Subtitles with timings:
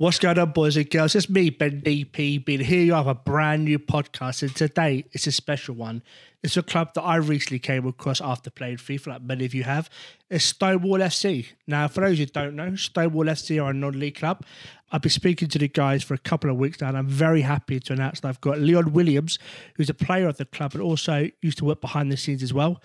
[0.00, 1.14] What's going on, boys and girls?
[1.14, 2.82] It's me, Ben DP, being here.
[2.82, 6.02] You have a brand new podcast, and today it's a special one.
[6.42, 9.64] It's a club that I recently came across after playing FIFA, like many of you
[9.64, 9.90] have.
[10.30, 11.48] It's Stonewall FC.
[11.66, 14.42] Now, for those who don't know, Stonewall FC are a non league club.
[14.90, 17.42] I've been speaking to the guys for a couple of weeks now, and I'm very
[17.42, 19.38] happy to announce that I've got Leon Williams,
[19.74, 22.54] who's a player of the club and also used to work behind the scenes as
[22.54, 22.80] well.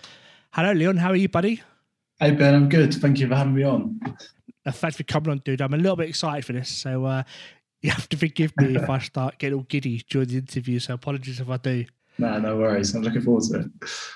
[0.52, 0.98] Hello, Leon.
[0.98, 1.62] How are you, buddy?
[2.20, 2.54] Hey, Ben.
[2.54, 2.92] I'm good.
[2.92, 4.00] Thank you for having me on.
[4.70, 5.60] Thanks for coming on, dude.
[5.60, 7.22] I'm a little bit excited for this, so uh,
[7.82, 10.78] you have to forgive me if I start getting all giddy during the interview.
[10.78, 11.84] So apologies if I do.
[12.18, 12.94] No, no worries.
[12.94, 13.66] I'm looking forward to it.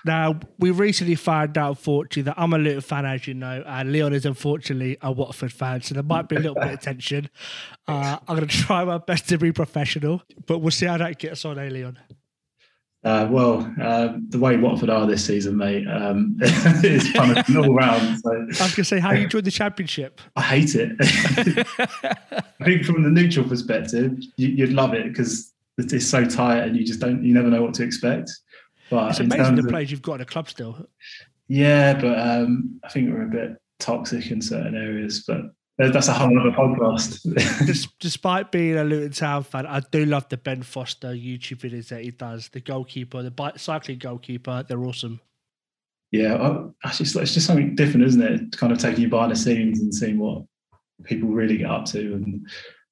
[0.07, 3.93] Now, we recently found out, unfortunately, that I'm a Luton fan, as you know, and
[3.93, 7.29] Leon is unfortunately a Watford fan, so there might be a little bit of tension.
[7.89, 11.19] Uh, I'm going to try my best to be professional, but we'll see how that
[11.19, 11.99] gets on, eh, Leon?
[13.03, 17.75] Uh, well, uh, the way Watford are this season, mate, um, is kind of all
[17.75, 18.21] round.
[18.21, 18.31] So.
[18.31, 20.21] I was going to say, how you enjoyed the championship?
[20.37, 20.93] I hate it.
[21.01, 26.77] I think from the neutral perspective, you, would love it because it's so tight and
[26.77, 28.31] you just don't, you never know what to expect.
[28.91, 30.87] But it's amazing the players you've got in a club still.
[31.49, 35.25] Yeah, but um, I think we're a bit toxic in certain areas.
[35.27, 35.53] But
[35.89, 37.89] that's a whole other podcast.
[38.01, 42.03] Despite being a Luton Town fan, I do love the Ben Foster YouTube videos that
[42.03, 42.49] he does.
[42.49, 45.21] The goalkeeper, the cycling goalkeeper, they're awesome.
[46.11, 48.57] Yeah, it's just, it's just something different, isn't it?
[48.57, 50.43] Kind of taking you behind the scenes and seeing what
[51.05, 52.15] people really get up to.
[52.15, 52.49] And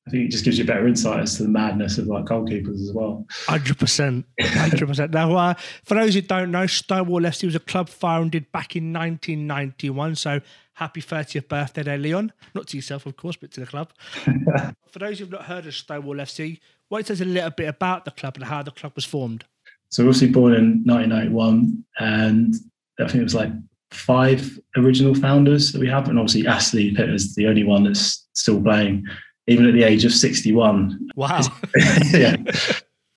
[0.08, 2.80] I think it just gives you better insight as to the madness of like goalkeepers
[2.80, 3.26] as well.
[3.46, 5.12] Hundred percent, hundred percent.
[5.12, 8.90] Now, uh, for those who don't know, Stonewall FC was a club founded back in
[8.94, 10.14] 1991.
[10.14, 10.40] So
[10.72, 12.32] happy 30th birthday there, Leon.
[12.54, 13.92] Not to yourself, of course, but to the club.
[14.90, 18.06] For those who've not heard of Stonewall FC, what tell us a little bit about
[18.06, 19.44] the club and how the club was formed?
[19.90, 22.54] So, obviously born in 1991, and
[22.98, 23.52] I think it was like
[23.90, 28.26] five original founders that we have, and obviously Aslie Pitter is the only one that's
[28.32, 29.04] still playing,
[29.48, 31.10] even at the age of 61.
[31.16, 31.40] Wow.
[32.12, 32.36] yeah.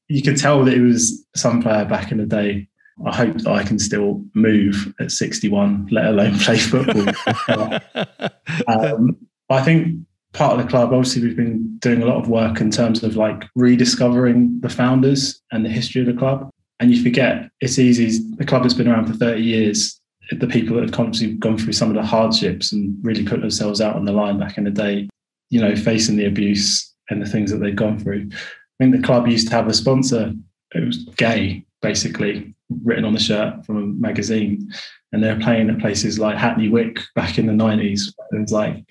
[0.08, 2.68] You could tell that it was some player back in the day
[3.06, 7.08] I hope that I can still move at 61, let alone play football.
[8.68, 9.18] um,
[9.50, 12.70] I think part of the club, obviously, we've been doing a lot of work in
[12.70, 16.50] terms of like rediscovering the founders and the history of the club.
[16.80, 18.24] And you forget it's easy.
[18.38, 20.00] The club has been around for 30 years.
[20.32, 23.82] The people that have constantly gone through some of the hardships and really put themselves
[23.82, 25.10] out on the line back in the day,
[25.52, 28.28] you know, facing the abuse and the things that they've gone through.
[28.32, 30.34] I think the club used to have a sponsor.
[30.74, 34.72] It was gay, basically, written on the shirt from a magazine,
[35.12, 38.12] and they're playing at places like Hackney Wick back in the nineties.
[38.32, 38.84] It's like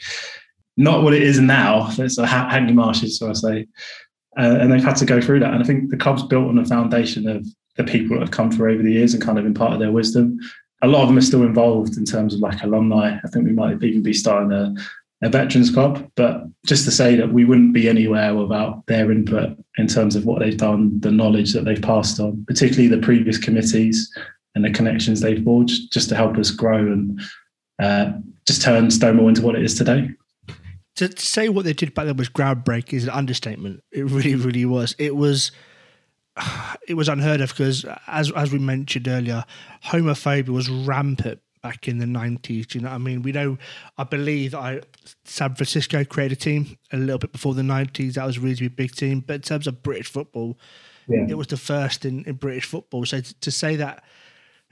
[0.77, 1.89] not what it is now.
[1.99, 3.67] It's a Hackney Marshes, so I say,
[4.39, 5.53] uh, and they've had to go through that.
[5.53, 7.47] And I think the club's built on a foundation of
[7.77, 10.39] the people that have come through over the years and kind of imparted their wisdom.
[10.83, 13.19] A lot of them are still involved in terms of like alumni.
[13.25, 14.75] I think we might even be starting a
[15.23, 19.57] a veterans club, but just to say that we wouldn't be anywhere without their input
[19.77, 23.37] in terms of what they've done, the knowledge that they've passed on, particularly the previous
[23.37, 24.11] committees
[24.55, 27.21] and the connections they've forged, just to help us grow and
[27.83, 28.13] uh,
[28.47, 30.11] just turn Stonewall into what it is today.
[30.97, 33.83] To, say what they did back then was groundbreaking is an understatement.
[33.93, 34.95] It really, really was.
[34.99, 35.53] It was
[36.89, 39.45] it was unheard of because, as as we mentioned earlier,
[39.85, 42.69] homophobia was rampant back in the 90s.
[42.69, 43.23] Do you know what I mean?
[43.23, 43.59] We know,
[43.99, 44.81] I believe I
[45.25, 48.15] San Francisco created a team a little bit before the 90s.
[48.15, 49.21] That was a really big team.
[49.27, 50.59] But in terms of British football,
[51.09, 51.27] yeah.
[51.29, 53.05] it was the first in, in British football.
[53.05, 54.05] So to, to say that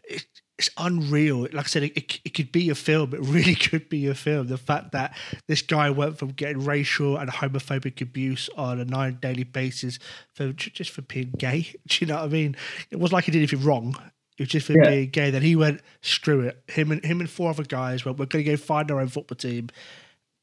[0.04, 0.26] it,
[0.58, 1.42] it's unreal.
[1.42, 3.14] Like I said, it, it, it, could be a film.
[3.14, 4.48] It really could be a film.
[4.48, 5.16] The fact that
[5.46, 9.98] this guy went from getting racial and homophobic abuse on a nine daily basis
[10.34, 11.68] for just for being gay.
[11.86, 12.56] Do you know what I mean?
[12.90, 13.96] It was like he did anything wrong.
[14.38, 14.88] It was just for yeah.
[14.88, 15.30] being gay.
[15.30, 16.62] Then he went, screw it.
[16.68, 19.08] Him and him and four other guys went, we're going to go find our own
[19.08, 19.68] football team.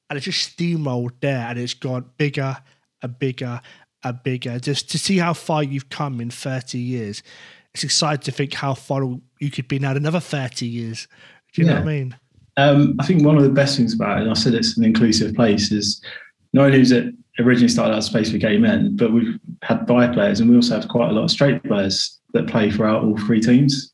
[0.09, 2.57] And it's just steamrolled there and it's gone bigger
[3.01, 3.61] and bigger
[4.03, 4.59] and bigger.
[4.59, 7.23] Just to see how far you've come in 30 years.
[7.73, 9.01] It's exciting to think how far
[9.39, 11.07] you could be now in another 30 years.
[11.53, 11.73] Do you yeah.
[11.73, 12.17] know what I mean?
[12.57, 14.83] Um, I think one of the best things about it, and I said it's an
[14.83, 16.01] inclusive place, is
[16.53, 19.39] not only is it originally started out as a space for gay men, but we've
[19.61, 22.69] had bi players and we also have quite a lot of straight players that play
[22.69, 23.91] throughout all three teams.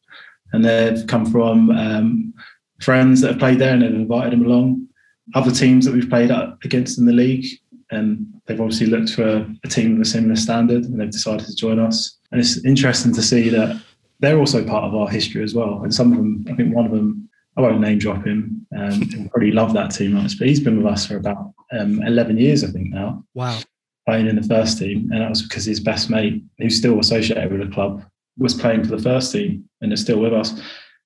[0.53, 2.33] And they've come from um,
[2.81, 4.88] friends that have played there and they've invited them along.
[5.33, 6.31] Other teams that we've played
[6.63, 7.45] against in the league,
[7.91, 11.55] and they've obviously looked for a team of a similar standard and they've decided to
[11.55, 12.17] join us.
[12.31, 13.81] And it's interesting to see that
[14.19, 15.83] they're also part of our history as well.
[15.83, 19.29] And some of them, I think one of them, I won't name drop him, um,
[19.29, 22.63] probably love that team, much, but he's been with us for about um, 11 years,
[22.63, 23.25] I think now.
[23.33, 23.59] Wow.
[24.07, 25.09] Playing in the first team.
[25.11, 28.03] And that was because his best mate, who's still associated with the club,
[28.38, 30.60] was playing for the first team and is still with us.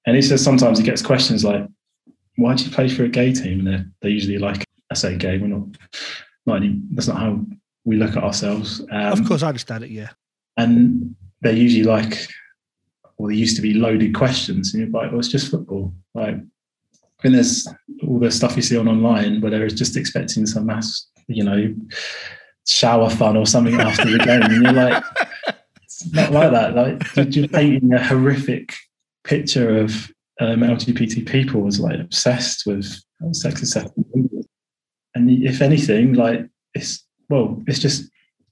[0.05, 1.65] And he says sometimes he gets questions like,
[2.37, 5.17] "Why do you play for a gay team?" And they're, they're usually like, "I say
[5.17, 5.67] gay, we're not,
[6.45, 7.43] not any, that's not how
[7.85, 8.81] we look at ourselves.
[8.91, 9.91] Um, of course, I understand it.
[9.91, 10.09] Yeah,
[10.57, 12.27] and they're usually like,
[13.17, 15.93] well, they used to be loaded questions, and you're like, well, it's just football.
[16.13, 16.35] Like,
[17.23, 17.67] and there's
[18.03, 21.73] all the stuff you see on online where they're just expecting some mass, you know,
[22.67, 25.03] shower fun or something after the game, and you're like,
[26.01, 26.75] it's not like that.
[26.75, 28.73] Like, you're painting a horrific
[29.23, 30.11] picture of
[30.41, 33.01] um, LGBT people was like obsessed with
[33.31, 34.07] sex assessment.
[35.15, 38.09] And if anything, like it's well, it's just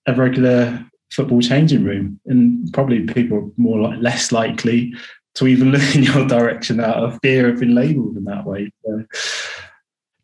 [0.08, 4.94] a regular football changing room, and probably people are more like less likely
[5.36, 8.72] to even look in your direction out of fear of being labelled in that way.
[8.86, 9.04] So,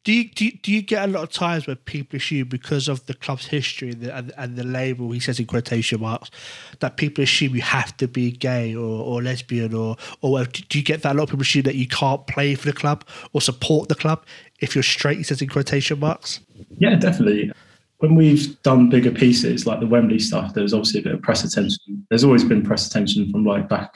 [0.10, 2.88] do you, do you, do you get a lot of times where people assume because
[2.88, 6.32] of the club's history and the, and, and the label he says in quotation marks
[6.80, 10.84] that people assume you have to be gay or, or lesbian or or do you
[10.84, 11.14] get that?
[11.14, 13.94] A lot of people assume that you can't play for the club or support the
[13.94, 14.26] club
[14.62, 16.40] if you're straight he says in quotation marks.
[16.80, 17.52] Yeah definitely.
[18.00, 21.22] When we've done bigger pieces like the Wembley stuff there was obviously a bit of
[21.22, 22.04] press attention.
[22.10, 23.94] There's always been press attention from like back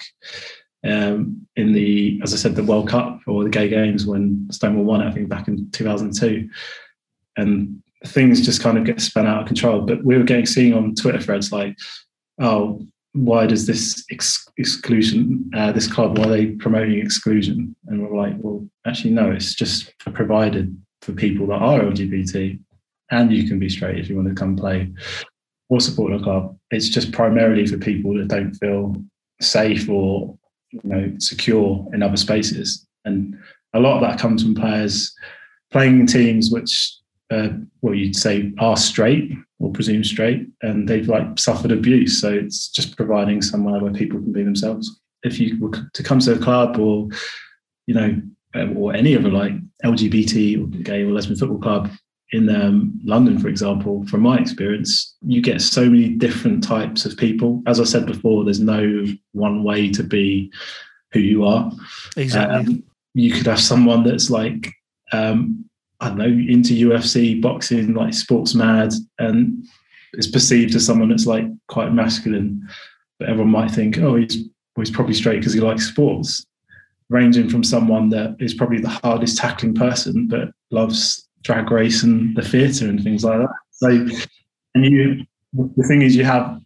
[0.84, 4.84] um, in the, as I said, the World Cup or the Gay Games when Stonewall
[4.84, 6.50] won it, I think back in 2002.
[7.38, 9.82] And things just kind of get spun out of control.
[9.82, 11.78] But we were getting seeing on Twitter threads like,
[12.40, 17.76] oh, why does this ex- exclusion, uh, this club, why are they promoting exclusion?
[17.88, 22.60] And we're like, well, actually, no, it's just provided for people that are LGBT
[23.12, 24.92] and you can be straight if you want to come play
[25.70, 26.58] or support a club.
[26.72, 28.96] It's just primarily for people that don't feel
[29.42, 30.38] safe or
[30.74, 32.86] you know secure in other spaces.
[33.06, 33.38] And
[33.74, 35.14] a lot of that comes from players
[35.72, 36.96] playing in teams which
[37.32, 37.50] uh,
[37.82, 42.20] well you'd say are straight or presumed straight and they've like suffered abuse.
[42.20, 45.00] So it's just providing somewhere where people can be themselves.
[45.24, 47.08] If you were to come to a club or
[47.88, 48.22] you know
[48.76, 49.54] or any other like
[49.84, 51.90] lgbt or gay or lesbian football club
[52.34, 57.16] in um, London, for example, from my experience, you get so many different types of
[57.16, 57.62] people.
[57.68, 60.52] As I said before, there's no one way to be
[61.12, 61.72] who you are.
[62.18, 62.56] Exactly.
[62.56, 62.84] Um,
[63.14, 64.74] you could have someone that's like,
[65.12, 65.64] um,
[66.00, 69.64] I don't know, into UFC, boxing, like sports mad, and
[70.14, 72.68] is perceived as someone that's like quite masculine.
[73.20, 74.38] But everyone might think, oh, he's
[74.76, 76.48] well, he's probably straight because he likes sports.
[77.10, 82.36] Ranging from someone that is probably the hardest tackling person, but loves drag race and
[82.36, 83.50] the theatre and things like that.
[83.72, 83.90] So,
[84.76, 86.60] and you, the thing is, you have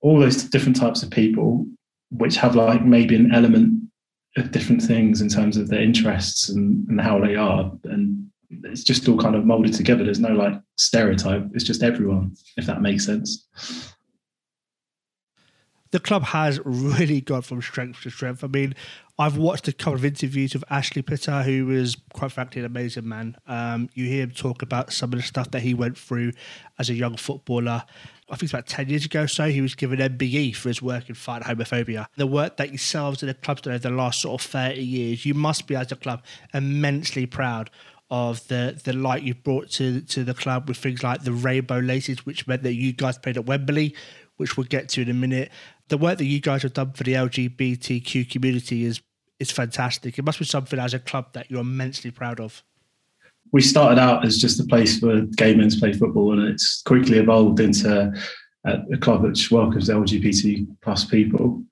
[0.00, 1.66] all those different types of people,
[2.10, 3.82] which have like maybe an element
[4.36, 8.26] of different things in terms of their interests and, and how they are, and
[8.64, 10.04] it's just all kind of molded together.
[10.04, 11.44] There's no like stereotype.
[11.52, 13.46] It's just everyone, if that makes sense
[15.90, 18.44] the club has really gone from strength to strength.
[18.44, 18.74] I mean,
[19.20, 23.08] I've watched a couple of interviews with Aslie Pitter, who is quite frankly an amazing
[23.08, 23.36] man.
[23.48, 26.32] Um, you hear him talk about some of the stuff that he went through
[26.78, 27.82] as a young footballer.
[28.30, 30.80] I think it's about 10 years ago or so, he was given MBE for his
[30.80, 32.06] work in fighting homophobia.
[32.16, 35.26] The work that yourselves and the club's done over the last sort of 30 years,
[35.26, 36.22] you must be, as a club,
[36.54, 37.70] immensely proud
[38.10, 41.78] of the the light you've brought to to the club with things like the rainbow
[41.78, 43.94] laces, which meant that you guys played at Wembley,
[44.36, 45.50] which we'll get to in a minute.
[45.88, 49.00] The work that you guys have done for the LGBTQ community is
[49.38, 50.18] is fantastic.
[50.18, 52.62] It must be something as a club that you're immensely proud of.
[53.52, 56.82] We started out as just a place for gay men to play football, and it's
[56.82, 58.12] quickly evolved into
[58.64, 61.62] a, club which welcomes LGBT plus people.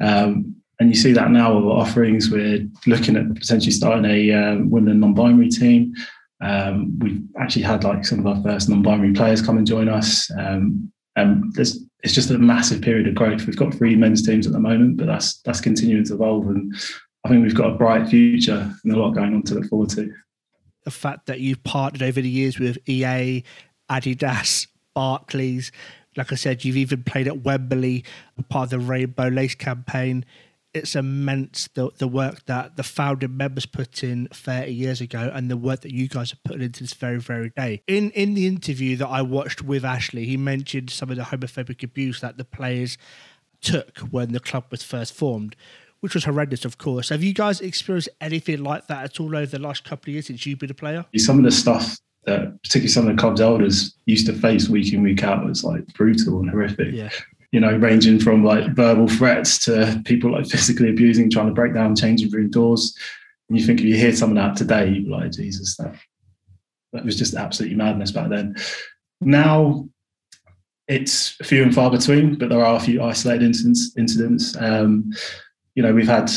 [0.00, 2.30] Um, and you see that now with our offerings.
[2.30, 5.92] We're looking at potentially starting a um, women non-binary team.
[6.40, 10.30] Um, we've actually had like some of our first non-binary players come and join us.
[10.38, 13.46] Um, and it's just a massive period of growth.
[13.46, 16.74] We've got three men's teams at the moment, but that's that's continuing to evolve, and
[17.28, 19.90] I think we've got a bright future and a lot going on to look forward
[19.90, 20.14] to.
[20.86, 23.44] The fact that you've partnered over the years with EA,
[23.90, 25.70] Adidas, Barclays,
[26.16, 28.06] like I said, you've even played at Wembley,
[28.48, 30.24] part of the Rainbow Lace campaign.
[30.72, 35.50] It's immense the, the work that the founding members put in 30 years ago and
[35.50, 37.82] the work that you guys have put into this very, very day.
[37.86, 41.82] In in the interview that I watched with Aslie, he mentioned some of the homophobic
[41.82, 42.96] abuse that the players
[43.60, 45.56] took when the club was first formed
[46.00, 47.08] which was horrendous, of course.
[47.08, 50.26] Have you guys experienced anything like that at all over the last couple of years
[50.26, 51.04] since you've been a player?
[51.16, 54.92] Some of the stuff that, particularly some of the club's elders, used to face week
[54.92, 56.92] in, week out was like brutal and horrific.
[56.92, 57.10] Yeah.
[57.50, 61.74] You know, ranging from like verbal threats to people like physically abusing, trying to break
[61.74, 62.94] down changing room doors.
[63.48, 65.96] And you think if you hear some of that today, you're like, Jesus, that
[66.92, 68.54] that was just absolutely madness back then.
[69.20, 69.88] Now
[70.88, 73.94] it's few and far between, but there are a few isolated incidents.
[73.96, 74.56] incidents.
[74.56, 75.10] Um,
[75.78, 76.28] you know, we've had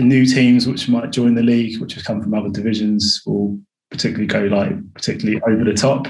[0.00, 3.56] new teams which might join the league, which have come from other divisions, will
[3.92, 6.08] particularly go like particularly over the top.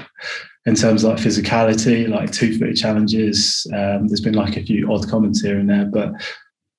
[0.65, 3.67] in terms of like physicality, like two foot challenges.
[3.71, 6.13] Um, there's been like a few odd comments here and there, but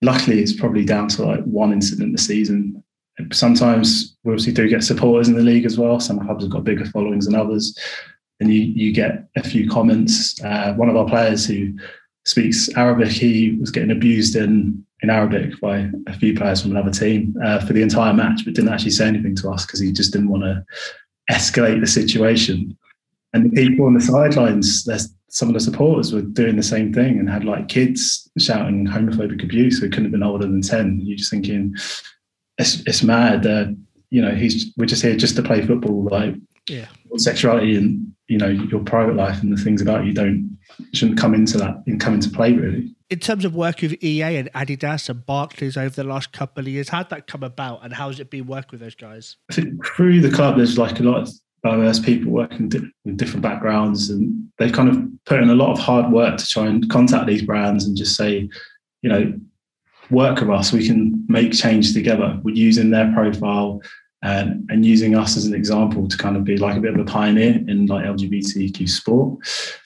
[0.03, 2.83] luckily it's probably down to like one incident this season.
[3.31, 6.01] Sometimes we obviously do get supporters in the league as well.
[6.01, 7.79] Some clubs have got bigger followings than others,
[8.41, 10.43] and you you get a few comments.
[10.43, 11.73] Uh, one of our players who
[12.25, 16.91] speaks Arabic, he was getting abused in in Arabic by a few players from another
[16.91, 19.93] team uh, for the entire match, but didn't actually say anything to us because he
[19.93, 20.65] just didn't want to
[21.31, 22.77] escalate the situation.
[23.33, 24.89] And the people on the sidelines,
[25.29, 29.43] some of the supporters were doing the same thing and had like kids shouting homophobic
[29.45, 31.01] abuse who couldn't have been older than 10.
[31.03, 31.75] You're just thinking,
[32.59, 33.47] it's, it's mad.
[33.47, 33.67] Uh,
[34.11, 36.05] you know, he's we're just here just to play football.
[36.05, 36.37] Like,
[36.69, 40.57] yeah, sexuality and you know your private life and the things about you don't
[40.93, 42.94] shouldn't come into that and come into play really.
[43.11, 46.69] In terms of work with EA and Adidas and Barclays over the last couple of
[46.69, 49.37] years, how'd that come about and how's it been working with those guys?
[49.53, 51.31] Through the club, there's like a lot of
[51.63, 52.71] diverse people working
[53.05, 56.47] with different backgrounds, and they've kind of put in a lot of hard work to
[56.47, 58.49] try and contact these brands and just say,
[59.03, 59.33] you know,
[60.11, 60.73] work with us.
[60.73, 62.39] We can make change together.
[62.43, 63.83] We're using their profile
[64.23, 67.01] and, and using us as an example to kind of be like a bit of
[67.01, 69.39] a pioneer in like LGBTQ sport.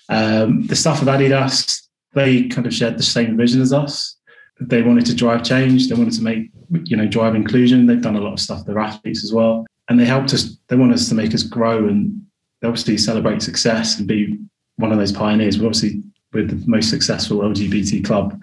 [0.08, 4.16] Um, the stuff with Adidas, they kind of shared the same vision as us.
[4.60, 5.88] They wanted to drive change.
[5.88, 6.50] They wanted to make,
[6.84, 7.86] you know, drive inclusion.
[7.86, 10.56] They've done a lot of stuff their athletes as well and they helped us.
[10.68, 12.24] They want us to make us grow and
[12.62, 14.38] obviously celebrate success and be
[14.76, 15.58] one of those pioneers.
[15.58, 18.40] We're obviously we're the most successful LGBT club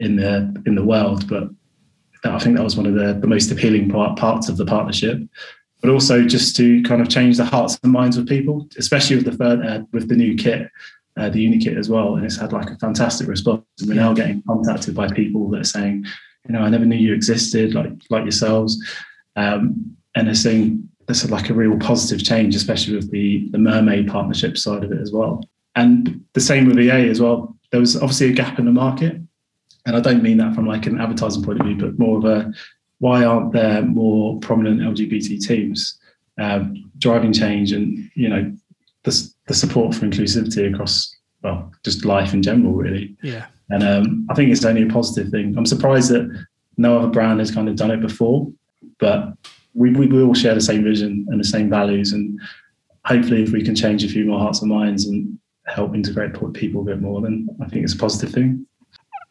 [0.00, 1.48] in the in the world, but
[2.24, 5.20] I think that was one of the, the most appealing part, parts of the partnership.
[5.82, 9.26] But also just to kind of change the hearts and minds of people, especially with
[9.26, 10.70] the third, uh, with the new kit,
[11.16, 13.64] uh, the uni kit as well, and it's had like a fantastic response.
[13.80, 16.04] And we're now getting contacted by people that are saying,
[16.46, 18.82] you know, I never knew you existed, like like yourselves.
[19.36, 24.08] Um, and are seeing this like a real positive change, especially with the the mermaid
[24.08, 25.42] partnership side of it as well.
[25.76, 27.56] And the same with EA as well.
[27.70, 29.20] There was obviously a gap in the market,
[29.86, 32.24] and I don't mean that from like an advertising point of view, but more of
[32.24, 32.52] a
[32.98, 35.98] why aren't there more prominent LGBT teams
[36.38, 38.52] um, driving change and you know
[39.02, 43.14] the the support for inclusivity across well just life in general really.
[43.22, 43.46] Yeah.
[43.70, 45.56] And um, I think it's only a positive thing.
[45.56, 46.46] I'm surprised that
[46.76, 48.50] no other brand has kind of done it before,
[48.98, 49.32] but
[49.74, 52.12] we, we, we all share the same vision and the same values.
[52.12, 52.38] And
[53.04, 56.82] hopefully, if we can change a few more hearts and minds and help integrate people
[56.82, 58.66] a bit more, then I think it's a positive thing.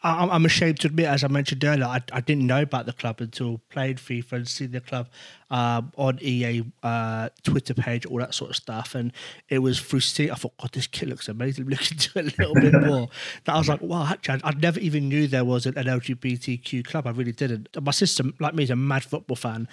[0.06, 3.22] I'm ashamed to admit, as I mentioned earlier, I, I didn't know about the club
[3.22, 5.08] until played FIFA and seen the club
[5.50, 8.96] um, on EA uh, Twitter page, all that sort of stuff.
[8.96, 9.14] And
[9.48, 11.66] it was through seeing, I thought, God, this kit looks amazing.
[11.70, 13.08] Look into it a little bit more.
[13.46, 15.86] That I was like, wow, actually, I, I never even knew there was an, an
[15.86, 17.08] LGBTQ club.
[17.08, 17.70] I really didn't.
[17.82, 19.70] My sister, like me, is a mad football fan.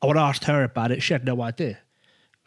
[0.00, 1.02] I would ask her about it.
[1.02, 1.78] She had no idea.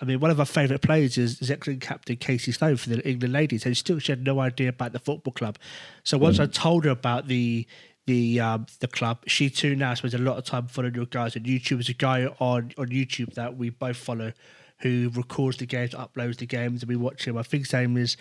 [0.01, 3.07] I mean, one of our favourite players is, is ex captain Casey Stoney for the
[3.07, 5.59] England ladies, and still she had no idea about the football club.
[6.03, 6.43] So once mm.
[6.43, 7.67] I told her about the
[8.07, 11.35] the um, the club, she too now spends a lot of time following your guys
[11.35, 11.77] on YouTube.
[11.77, 14.33] There's a guy on on YouTube that we both follow
[14.79, 17.37] who records the games, uploads the games, and we watch him.
[17.37, 18.17] I think his name is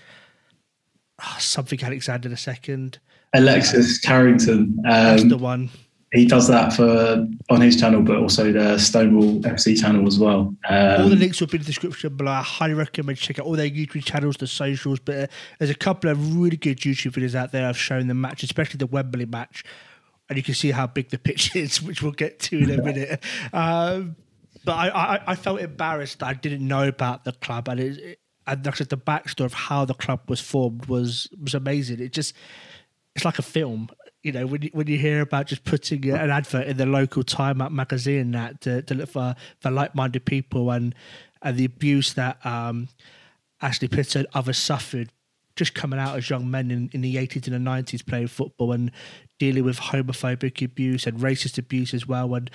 [1.22, 2.98] oh, something Alexander the second.
[3.32, 4.76] Alexis Carrington.
[4.80, 5.70] Um, That's the one
[6.12, 10.54] he does that for on his channel, but also the Stonewall FC channel as well.
[10.68, 12.32] Um, all the links will be in the description below.
[12.32, 14.98] I highly recommend check out all their YouTube channels, the socials.
[14.98, 15.26] But uh,
[15.58, 17.68] there's a couple of really good YouTube videos out there.
[17.68, 19.62] I've shown the match, especially the Wembley match,
[20.28, 22.82] and you can see how big the pitch is, which we'll get to in a
[22.82, 23.22] minute.
[23.52, 24.16] Um,
[24.64, 27.98] but I, I, I, felt embarrassed that I didn't know about the club, and it,
[27.98, 32.00] it and actually the backstory of how the club was formed was was amazing.
[32.00, 32.34] It just
[33.14, 33.90] it's like a film
[34.22, 37.22] you know, when you, when you hear about just putting an advert in the local
[37.22, 40.94] Time Out magazine that to, to look for, for like minded people and
[41.42, 42.88] and the abuse that um,
[43.62, 45.10] Aslie Pitter and others suffered
[45.56, 48.72] just coming out as young men in, in the 80s and the 90s playing football
[48.72, 48.90] and
[49.38, 52.34] dealing with homophobic abuse and racist abuse as well.
[52.34, 52.50] And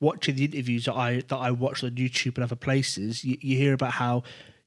[0.00, 3.58] watching the interviews that I that I watched on YouTube and other places, you, you
[3.58, 4.22] hear about how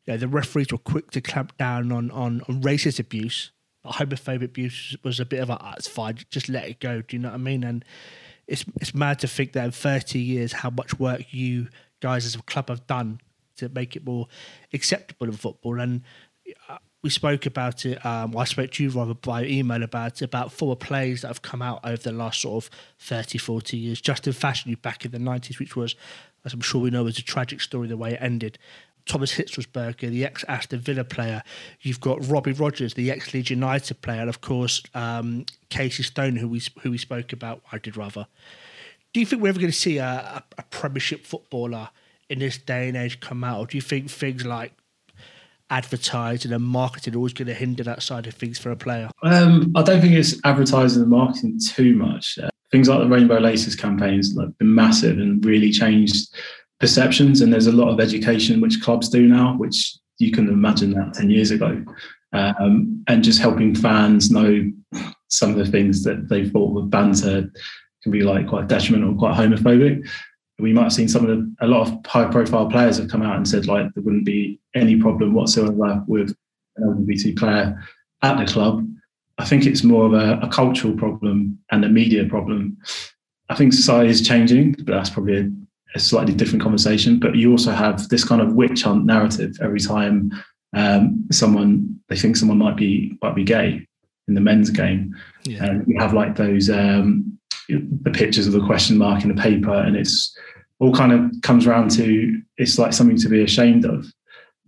[0.05, 3.51] you know, the referees were quick to clamp down on, on, on racist abuse
[3.93, 7.01] homophobic abuse was a bit of a oh, it's fine, just let it go.
[7.01, 7.63] Do you know what I mean?
[7.63, 7.85] And
[8.47, 11.67] it's it's mad to think that in 30 years, how much work you
[12.01, 13.19] guys as a club have done
[13.57, 14.27] to make it more
[14.73, 15.79] acceptable in football.
[15.79, 16.01] And
[16.69, 18.03] uh, we spoke about it.
[18.05, 21.61] Um, I spoke to you rather by email about about four plays that have come
[21.61, 24.01] out over the last sort of 30, 40 years.
[24.01, 25.95] Justin Fashanu back in the 90s, which was,
[26.43, 28.57] as I'm sure we know, was a tragic story the way it ended.
[29.05, 31.43] Thomas Hitzlsperger, the ex Aston Villa player.
[31.81, 36.39] You've got Robbie Rogers, the ex Leeds United player, and of course um, Casey Stoney,
[36.39, 37.61] who we who we spoke about.
[37.71, 38.27] I did rather.
[39.13, 41.89] Do you think we're ever going to see a, a, a Premiership footballer
[42.29, 44.73] in this day and age come out, or do you think things like
[45.69, 49.09] advertising and marketing are always going to hinder that side of things for a player?
[49.23, 52.37] Um, I don't think it's advertising and marketing too much.
[52.39, 56.35] Uh, things like the Rainbow Laces campaigns have been massive and really changed
[56.79, 57.41] perceptions.
[57.41, 61.13] And there's a lot of education which clubs do now, which you can imagine that
[61.13, 61.83] 10 years ago.
[62.33, 64.69] Um, and just helping fans know
[65.29, 67.49] some of the things that they thought were banter
[68.03, 70.07] can be like quite detrimental, quite homophobic.
[70.59, 73.21] We might have seen some of the, a lot of high profile players have come
[73.21, 76.35] out and said like there wouldn't be any problem whatsoever with
[76.77, 77.81] an LGBT player
[78.21, 78.87] at the club.
[79.37, 82.77] I think it's more of a, a cultural problem and a media problem.
[83.49, 85.49] I think society is changing, but that's probably a,
[85.95, 87.19] a, slightly different conversation.
[87.19, 90.31] But you also have this kind of witch hunt narrative every time
[90.75, 93.87] um, someone they think someone might be might be gay
[94.27, 95.65] in the men's game, yeah.
[95.65, 97.37] and you have like those um,
[97.69, 100.37] the pictures of the question mark in the paper, and it's
[100.79, 104.05] all kind of comes around to it's like something to be ashamed of.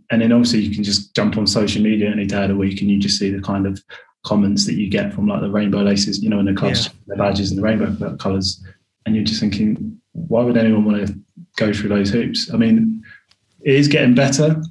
[0.09, 2.79] And then obviously you can just jump on social media any day of the week
[2.79, 3.83] and you just see the kind of
[4.25, 6.91] comments that you get from like the rainbow laces, you know, in the clubs, yeah.
[7.07, 8.63] the badges and the rainbow colours.
[9.07, 11.15] And you're just thinking, why would anyone want to
[11.55, 12.53] go through those hoops?
[12.53, 13.01] I mean,
[13.61, 14.61] it is getting better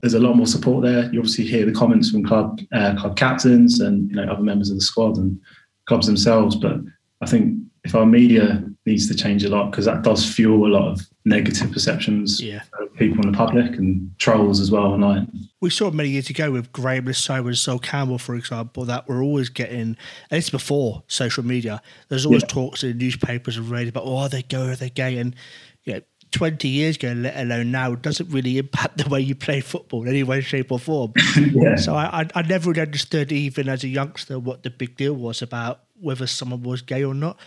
[0.00, 1.12] there's a lot more support there.
[1.12, 4.70] You obviously hear the comments from club uh, club captains and you know other members
[4.70, 5.38] of the squad and
[5.86, 6.56] clubs themselves.
[6.56, 6.76] But
[7.20, 10.68] I think if our media needs to change a lot because that does fuel a
[10.68, 12.62] lot of negative perceptions yeah.
[12.80, 15.30] of people in the public and trolls as well online.
[15.60, 19.06] We saw many years ago with Graeme Le Saux and Sol Campbell, for example, that
[19.06, 19.96] we're always getting, and
[20.30, 22.48] it's before social media, there's always yeah.
[22.48, 25.18] talks in newspapers and radio about, oh, are they gay, are they gay?
[25.18, 25.36] And
[25.84, 26.00] you know,
[26.32, 30.08] 20 years ago, let alone now, doesn't really impact the way you play football in
[30.08, 31.12] any way, shape, or form.
[31.36, 31.76] yeah.
[31.76, 35.14] So I, I, I, never really understood, even as a youngster, what the big deal
[35.14, 37.38] was about whether someone was gay or not.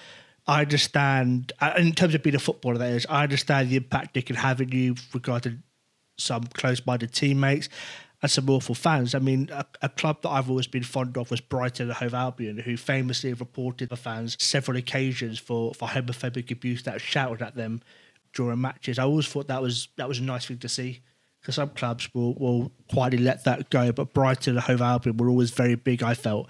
[0.45, 4.17] I understand, uh, in terms of being a footballer, that is, I understand the impact
[4.17, 5.63] it can have on you regarding
[6.17, 7.69] some close minded teammates
[8.21, 9.15] and some awful fans.
[9.15, 12.13] I mean, a, a, club that I've always been fond of was Brighton and Hove
[12.13, 17.41] Albion, who famously reported the fans several occasions for, for homophobic abuse that was shouted
[17.41, 17.81] at them
[18.33, 18.99] during matches.
[18.99, 21.01] I always thought that was that was a nice thing to see
[21.41, 25.29] because some clubs will, will quietly let that go, but Brighton and Hove Albion were
[25.29, 26.01] always very big.
[26.01, 26.49] I felt,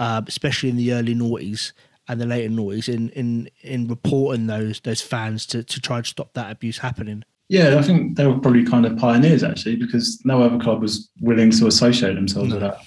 [0.00, 1.72] um, especially in the early noughties
[2.08, 6.06] and the later noise in in in reporting those those fans to to try and
[6.06, 7.24] stop that abuse happening.
[7.48, 11.10] Yeah, I think they were probably kind of pioneers actually, because no other club was
[11.20, 12.54] willing to associate themselves no.
[12.54, 12.78] with that.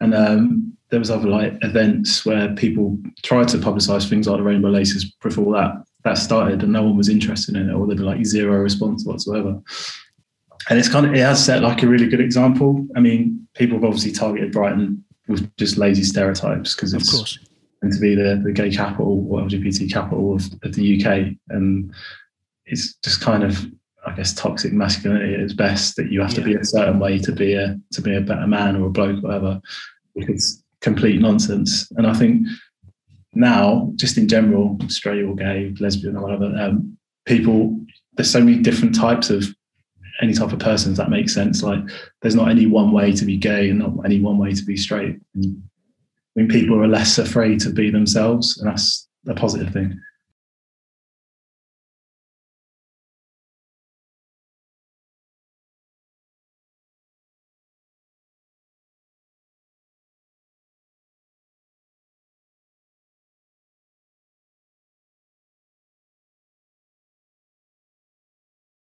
[0.00, 4.42] And um, there was other like events where people tried to publicise things like the
[4.42, 5.72] Rainbow Laces before that,
[6.04, 9.04] that started and no one was interested in it or there'd be like zero response
[9.04, 9.60] whatsoever
[10.70, 13.76] and it's kind of it has set like a really good example i mean people
[13.76, 17.38] have obviously targeted brighton with just lazy stereotypes because it's
[17.80, 21.92] going to be the, the gay capital or lgbt capital of, of the uk and
[22.66, 23.66] it's just kind of
[24.06, 26.38] I guess toxic masculinity at its best that you have yeah.
[26.38, 28.90] to be a certain way to be a to be a better man or a
[28.90, 29.60] bloke, whatever.
[30.14, 31.90] It's complete nonsense.
[31.96, 32.46] And I think
[33.34, 37.78] now, just in general, straight or gay, lesbian or whatever, um, people,
[38.14, 39.46] there's so many different types of
[40.20, 41.62] any type of persons that makes sense.
[41.62, 41.80] Like
[42.22, 44.76] there's not any one way to be gay and not any one way to be
[44.76, 45.16] straight.
[45.34, 45.62] And
[46.38, 50.00] Mean, people are less afraid to be themselves, and that's a positive thing.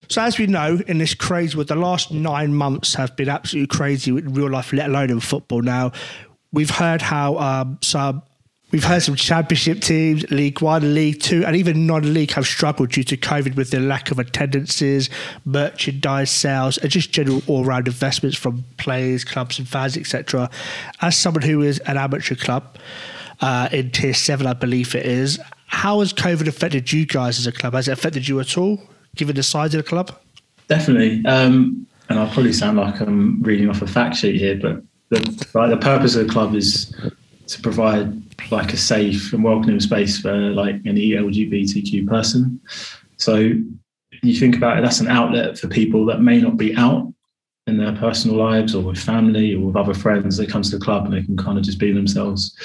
[0.08, 3.76] So, as we know, in this crazy, with the last nine months have been absolutely
[3.76, 5.62] crazy in real life, let alone in football.
[5.62, 5.92] Now,
[6.54, 8.24] we've heard how um, some
[8.72, 13.04] We've heard some championship teams, League One, League Two, and even non-league have struggled due
[13.04, 15.12] to COVID with the lack of attendances,
[15.46, 20.50] merchandise sales, and just general all-round investments from players, clubs, and fans, etc.
[21.02, 22.80] As someone who is an amateur club
[23.42, 27.46] uh, in Tier Seven, I believe it is, how has COVID affected you guys as
[27.46, 27.76] a club?
[27.76, 28.82] Has it affected you at all?
[29.16, 30.18] given the size of the club?
[30.68, 31.24] Definitely.
[31.26, 34.82] Um, and I'll probably sound like I'm reading off a fact sheet here, but
[35.14, 36.94] the, like, the purpose of the club is
[37.48, 38.22] to provide
[38.52, 42.60] like a safe and welcoming space for like any LGBTQ person.
[43.18, 43.52] So
[44.22, 47.14] you think about it, that's an outlet for people that may not be out
[47.68, 50.38] in their personal lives or with family or with other friends.
[50.38, 52.56] They come to the club and they can kind of just be themselves.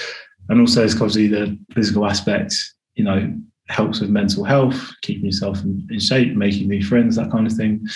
[0.49, 2.55] And also, it's obviously the physical aspect.
[2.95, 3.33] You know,
[3.69, 7.53] helps with mental health, keeping yourself in, in, shape, making new friends, that kind of
[7.53, 7.87] thing.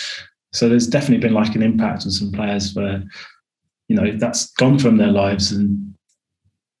[0.51, 3.03] So there's definitely been like an impact on some players where,
[3.87, 5.93] you know, that's gone from their lives and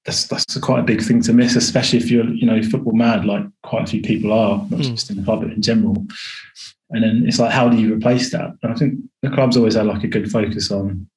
[0.05, 2.93] that's that's a quite a big thing to miss, especially if you're, you know, football
[2.93, 4.83] mad, like quite a few people are, not mm.
[4.83, 6.05] just in the club, but in general.
[6.89, 8.51] And then it's like, how do you replace that?
[8.61, 11.07] And I think the club's always had like a good focus on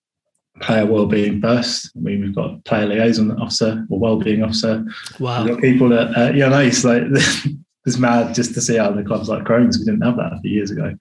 [0.60, 1.90] player well-being first.
[1.96, 4.84] I mean, we've got player liaison officer or well-being officer.
[5.18, 5.44] Wow.
[5.44, 7.02] We've got people that, uh, yeah, no, it's like
[7.86, 10.32] it's mad just to see how the club's like growing because we didn't have that
[10.32, 10.94] a few years ago.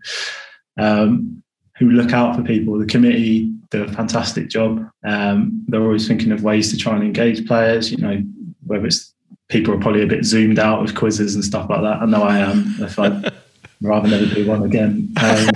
[0.78, 1.44] Um,
[1.78, 2.78] who look out for people.
[2.80, 4.88] The committee do a fantastic job.
[5.06, 7.92] Um, they're always thinking of ways to try and engage players.
[7.92, 8.24] You know,
[8.66, 9.14] whether it's
[9.50, 12.02] people are probably a bit zoomed out with quizzes and stuff like that.
[12.02, 12.76] I know I am.
[12.80, 13.32] If I
[13.82, 15.14] rather never do one again.
[15.18, 15.50] Um,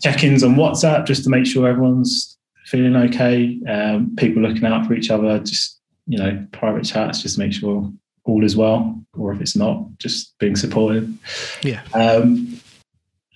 [0.00, 3.60] check-ins on WhatsApp just to make sure everyone's feeling okay.
[3.68, 5.38] Um, people looking out for each other.
[5.40, 7.92] Just you know, private chats just to make sure
[8.24, 11.08] all is well, or if it's not, just being supportive.
[11.62, 11.82] Yeah.
[11.94, 12.60] Um,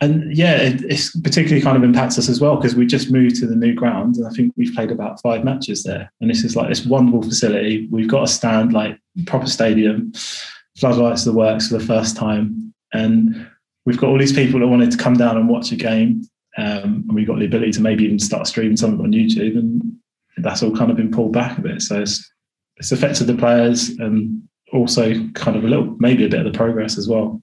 [0.02, 3.36] and yeah, it, it's particularly kind of impacts us as well because we just moved
[3.36, 6.12] to the new ground, and I think we've played about five matches there.
[6.20, 7.86] And this is like this wonderful facility.
[7.88, 10.12] We've got a stand, like proper stadium,
[10.76, 13.48] floodlights, the works for the first time, and
[13.86, 16.22] we've got all these people that wanted to come down and watch a game,
[16.58, 19.80] um, and we've got the ability to maybe even start streaming something on YouTube, and
[20.38, 21.80] that's all kind of been pulled back a bit.
[21.80, 22.28] So it's
[22.78, 26.58] it's affected the players and also kind of a little maybe a bit of the
[26.58, 27.40] progress as well.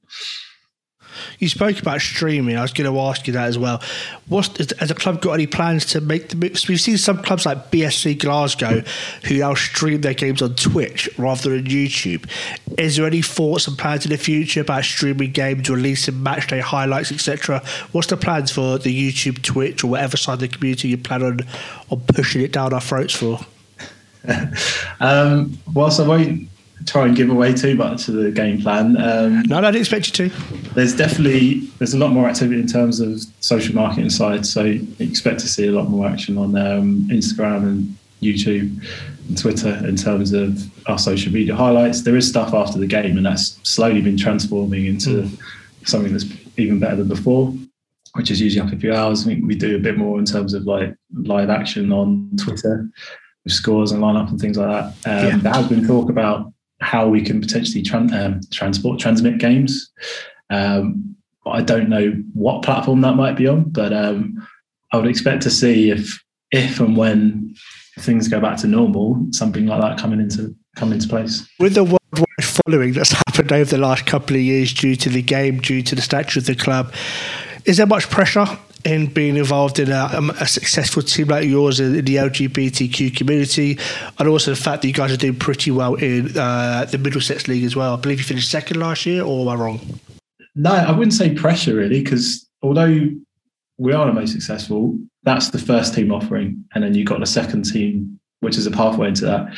[1.39, 2.57] You spoke about streaming.
[2.57, 3.81] I was going to ask you that as well.
[4.27, 6.61] What's has the club got any plans to make the move?
[6.67, 8.83] We've seen some clubs like BSC Glasgow
[9.23, 12.29] who now stream their games on Twitch rather than YouTube.
[12.77, 17.11] Is there any thoughts and plans in the future about streaming games, releasing matchday highlights,
[17.11, 17.63] etc.?
[17.93, 21.23] What's the plans for the YouTube, Twitch, or whatever side of the community you plan
[21.23, 21.39] on
[21.89, 23.39] on pushing it down our throats for?
[24.99, 26.49] um, whilst I won't
[26.85, 28.97] try and give away too much of the game plan.
[28.97, 30.35] Um, no, I didn't expect you to.
[30.73, 35.39] There's definitely there's a lot more activity in terms of social marketing side, so expect
[35.41, 38.83] to see a lot more action on um, Instagram and YouTube
[39.27, 42.01] and Twitter in terms of our social media highlights.
[42.01, 45.87] There is stuff after the game, and that's slowly been transforming into mm.
[45.87, 46.25] something that's
[46.57, 47.53] even better than before.
[48.15, 49.21] Which is usually up a few hours.
[49.21, 52.89] I think we do a bit more in terms of like live action on Twitter
[53.43, 54.85] with scores and lineup and things like that.
[55.09, 55.37] Um, yeah.
[55.37, 59.91] There has been talk about how we can potentially tran- um, transport transmit games.
[60.49, 61.15] Um,
[61.45, 64.47] I don't know what platform that might be on, but um,
[64.91, 67.53] I would expect to see if if and when
[67.99, 71.47] things go back to normal, something like that coming into come into place.
[71.59, 75.21] With the worldwide following that's happened over the last couple of years due to the
[75.21, 76.93] game, due to the stature of the club,
[77.65, 78.45] is there much pressure
[78.85, 83.77] in being involved in a, um, a, successful team like yours in, the LGBTQ community,
[84.17, 87.47] and also the fact that you guys are doing pretty well in uh, the Middlesex
[87.47, 87.93] League as well.
[87.93, 89.79] I believe you finished second last year, or am I wrong?
[90.55, 93.09] No, I wouldn't say pressure really, because although
[93.77, 97.25] we are the most successful, that's the first team offering, and then you've got the
[97.25, 99.57] second team, which is a pathway into that,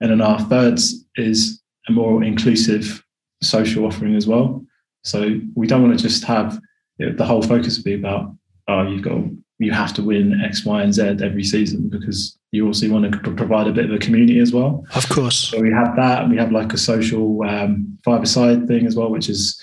[0.00, 3.04] and then our thirds is a more inclusive
[3.42, 4.64] social offering as well.
[5.04, 6.60] So we don't want to just have
[6.98, 8.34] the whole focus be about
[8.68, 9.22] oh, you've got
[9.58, 13.34] you have to win X, Y, and Z every season because you also want to
[13.34, 14.84] provide a bit of a community as well.
[14.94, 15.50] Of course.
[15.50, 19.28] So we have that, we have like a social um, five-a-side thing as well, which
[19.28, 19.62] is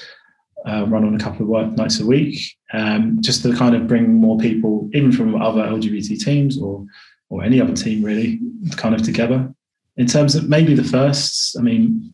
[0.65, 2.39] uh, run on a couple of work nights a week,
[2.73, 6.85] um, just to kind of bring more people, even from other LGBT teams or
[7.31, 8.39] or any other team, really,
[8.75, 9.53] kind of together.
[9.97, 12.11] In terms of maybe the firsts, I mean,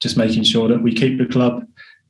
[0.00, 1.64] just making sure that we keep the club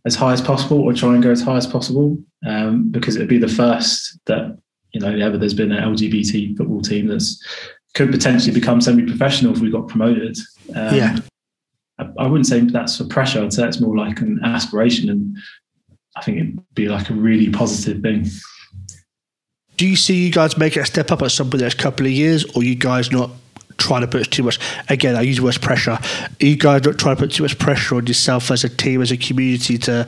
[0.05, 3.29] as high as possible or try and go as high as possible um, because it'd
[3.29, 4.59] be the first that
[4.93, 7.43] you know ever there's been an LGBT football team that's
[7.95, 10.37] could potentially become semi-professional if we got promoted.
[10.75, 11.19] Um, yeah,
[11.99, 13.43] I, I, wouldn't say that's for pressure.
[13.43, 15.37] I'd say it's more like an aspiration, and
[16.17, 18.27] I think it'd be like a really positive thing.
[19.77, 22.07] Do you see you guys making a step up at some point the next couple
[22.07, 23.31] of years, or you guys not
[23.79, 24.59] trying to put too much.
[24.89, 25.99] Again, I use the word pressure.
[26.41, 29.11] You guys don't try to put too much pressure on yourself as a team, as
[29.11, 30.07] a community to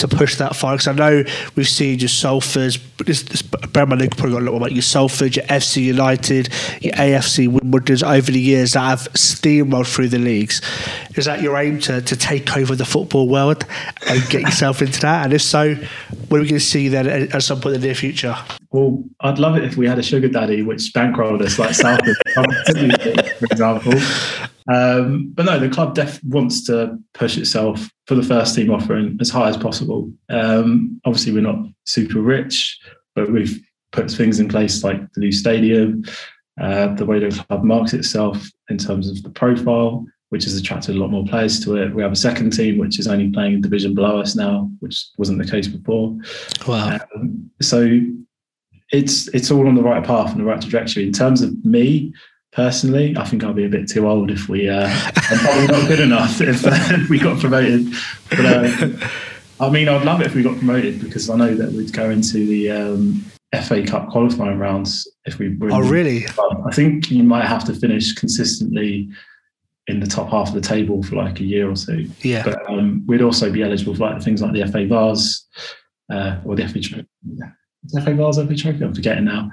[0.00, 0.74] to push that far.
[0.74, 4.72] Because I know we've seen your Salford, this, this League probably got a lot about
[4.72, 6.48] your Salford, your FC United,
[6.80, 10.60] your AFC Wimbledon's over the years that have steamrolled through the leagues.
[11.16, 13.64] Is that your aim to, to take over the football world
[14.08, 15.24] and get yourself into that?
[15.24, 17.86] And if so, what are we going to see then at some point in the
[17.88, 18.36] near future?
[18.72, 22.16] Well, I'd love it if we had a sugar daddy which bankrolled us like Salford,
[23.38, 23.94] for example.
[24.72, 29.18] Um, but no, the club def wants to push itself for the first team offering
[29.20, 30.12] as high as possible.
[30.28, 32.78] Um, obviously, we're not super rich,
[33.16, 36.04] but we've put things in place like the new stadium,
[36.60, 40.94] uh, the way the club markets itself in terms of the profile, which has attracted
[40.94, 41.92] a lot more players to it.
[41.92, 45.06] We have a second team which is only playing in division below us now, which
[45.18, 46.16] wasn't the case before.
[46.68, 47.00] Wow!
[47.16, 48.00] Um, so
[48.92, 51.04] it's it's all on the right path and the right trajectory.
[51.04, 52.12] In terms of me,
[52.52, 53.16] personally.
[53.16, 56.00] I think I'll be a bit too old if we uh, I'm probably not good
[56.00, 57.86] enough if, uh, if we got promoted.
[58.30, 59.08] But uh,
[59.60, 62.10] I mean, I'd love it if we got promoted because I know that we'd go
[62.10, 63.24] into the um,
[63.64, 65.70] FA Cup qualifying rounds if we were.
[65.72, 66.26] Oh, really?
[66.66, 69.08] I think you might have to finish consistently
[69.86, 72.08] in the top half of the table for like a year or two.
[72.20, 72.44] Yeah.
[72.44, 75.46] But um, we'd also be eligible for like things like the FA Vase
[76.10, 76.80] uh, or the FA
[77.88, 78.84] FA Vase, FA Trophy.
[78.84, 79.50] I'm forgetting now.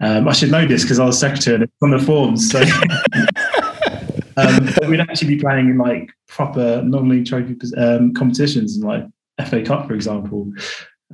[0.00, 2.50] Um, I should know this because I was secretary and it's on the forms.
[2.50, 2.60] So.
[4.36, 9.04] um, but we'd actually be playing in like proper non-league trophy um, competitions, and like
[9.48, 10.52] FA Cup, for example.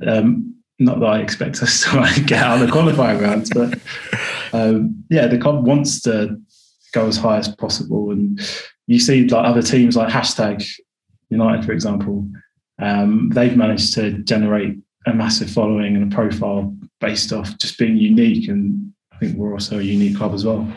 [0.05, 3.79] Um, not that I expect us to like, get out of the qualifying rounds, but
[4.53, 6.39] um, yeah, the club wants to
[6.93, 8.11] go as high as possible.
[8.11, 8.39] And
[8.87, 10.67] you see like other teams like hashtag
[11.29, 12.27] United, for example,
[12.79, 17.97] um, they've managed to generate a massive following and a profile based off just being
[17.97, 18.49] unique.
[18.49, 20.67] And I think we're also a unique club as well.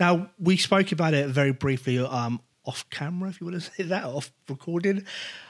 [0.00, 3.82] Now we spoke about it very briefly um, off camera, if you want to say
[3.84, 5.04] that, off recording,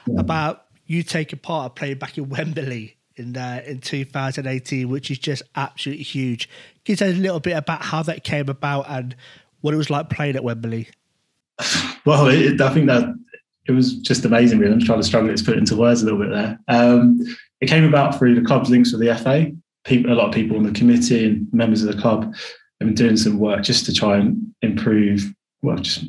[0.07, 0.19] yeah.
[0.19, 5.17] about you taking part of playing back in Wembley in uh, in 2018, which is
[5.17, 6.49] just absolutely huge.
[6.83, 9.15] Can you tell us a little bit about how that came about and
[9.61, 10.89] what it was like playing at Wembley?
[12.05, 13.03] Well, it, I think that
[13.67, 14.59] it was just amazing.
[14.59, 16.59] Really, I'm trying to struggle to put it into words a little bit there.
[16.67, 17.19] Um,
[17.61, 19.51] it came about through the club's links with the FA.
[19.85, 22.95] People, a lot of people on the committee and members of the club have been
[22.95, 26.05] doing some work just to try and improve, well, just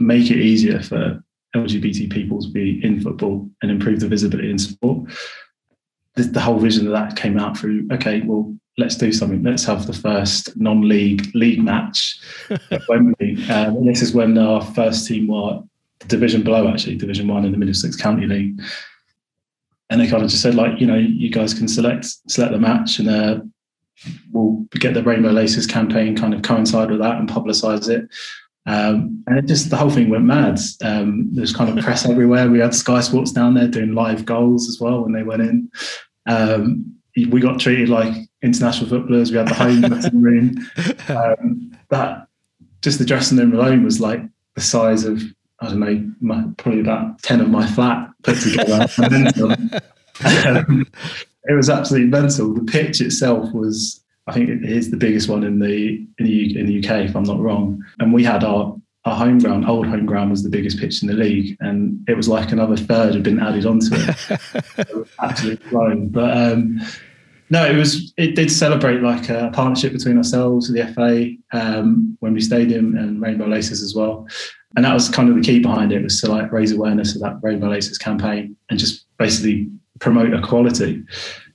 [0.00, 1.22] make it easier for
[1.54, 5.10] LGBT people to be in football and improve the visibility in sport
[6.14, 9.42] the, the whole vision of that came out through okay well let's do something.
[9.42, 12.18] Let's have the first non-league league match
[12.70, 13.44] at Wembley.
[13.50, 15.60] Um, this is when our first team were
[16.06, 18.62] division below actually division one in the Middlesex County League
[19.90, 22.58] and they kind of just said like you know you guys can select select the
[22.58, 23.40] match and uh,
[24.32, 28.08] we'll get the Rainbow Laces campaign kind of coincide with that and publicise it
[28.68, 30.60] um, and it just the whole thing went mad.
[30.84, 32.50] Um, there's kind of press everywhere.
[32.50, 35.70] We had Sky Sports down there doing live goals as well when they went in.
[36.26, 39.30] Um, we got treated like international footballers.
[39.30, 40.70] We had the home dressing room.
[41.08, 42.28] Um, that
[42.82, 44.20] just the dressing room alone was like
[44.54, 45.22] the size of
[45.60, 48.86] I don't know, my, probably about ten of my flat put together.
[50.46, 50.86] um,
[51.44, 52.54] it was absolutely mental.
[52.54, 56.58] The pitch itself was, I think, it is the biggest one in the in the,
[56.58, 57.82] in the UK, if I'm not wrong.
[57.98, 61.08] And we had our our home ground, old home ground, was the biggest pitch in
[61.08, 65.08] the league, and it was like another third had been added onto it.
[65.20, 66.08] absolutely blown.
[66.08, 66.80] But um,
[67.50, 68.12] no, it was.
[68.16, 73.46] It did celebrate like a partnership between ourselves, the FA, um, Wembley Stadium, and Rainbow
[73.46, 74.26] Laces as well.
[74.76, 77.22] And that was kind of the key behind it was to like raise awareness of
[77.22, 81.02] that Rainbow Laces campaign and just basically promote equality.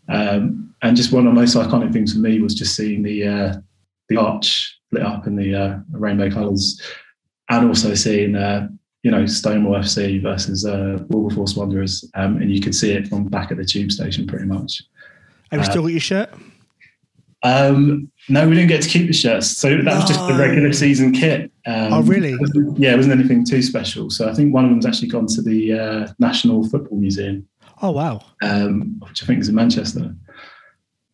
[0.10, 3.28] Um, and just one of the most iconic things for me was just seeing the
[3.28, 3.56] uh,
[4.10, 6.82] the arch lit up in the uh, rainbow colours
[7.50, 8.68] and also seeing uh,
[9.04, 13.26] you know Stonewall FC versus uh, Wilberforce Wanderers, um, and you could see it from
[13.26, 14.82] back at the tube station pretty much.
[15.52, 16.30] Have you still got your shirt?
[17.44, 19.96] Um, no, we didn't get to keep the shirts, so that no.
[19.96, 21.52] was just the regular season kit.
[21.66, 22.36] Um, oh, really?
[22.78, 24.10] Yeah, it wasn't anything too special.
[24.10, 27.48] So I think one of them's actually gone to the uh, National Football Museum.
[27.82, 28.22] Oh wow!
[28.42, 30.16] Um, which I think is in Manchester.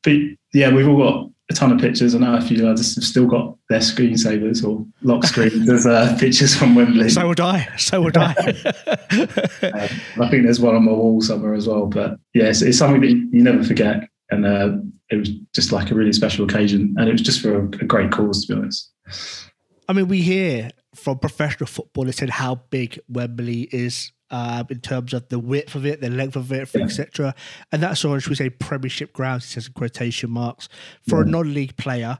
[0.03, 0.13] But
[0.53, 2.13] yeah, we've all got a ton of pictures.
[2.13, 6.15] I know a few lads have still got their screensavers or lock screens of uh,
[6.19, 7.09] pictures from Wembley.
[7.09, 7.67] So would I.
[7.77, 8.33] So would I.
[9.11, 9.89] um,
[10.21, 11.87] I think there's one on my wall somewhere as well.
[11.87, 14.07] But yes, yeah, it's, it's, something that you never forget.
[14.31, 14.77] And uh,
[15.09, 16.95] it was just like a really special occasion.
[16.97, 18.91] And it was just for a, a great cause, to be honest.
[19.87, 25.13] I mean, we hear from professional footballers saying how big Wembley is uh, in terms
[25.13, 26.83] of the width of it, the length of it, yeah.
[26.83, 27.35] etc.
[27.71, 30.69] And that's on, should we say, Premiership grounds, it says in quotation marks.
[31.07, 31.27] For yeah.
[31.27, 32.19] a non league player,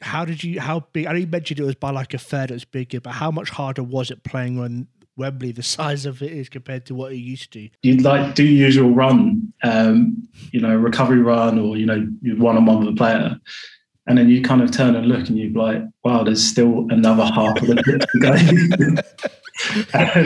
[0.00, 2.50] how did you, how big, I know you mentioned it was by like a third,
[2.50, 6.22] it was bigger, but how much harder was it playing on Wembley, the size of
[6.22, 7.68] it is compared to what it used to?
[7.82, 12.66] You'd like do usual run, um, you know, recovery run or, you know, one on
[12.66, 13.38] one with a player.
[14.06, 17.24] And then you kind of turn and look and you're like, wow, there's still another
[17.24, 18.18] half of the pitch to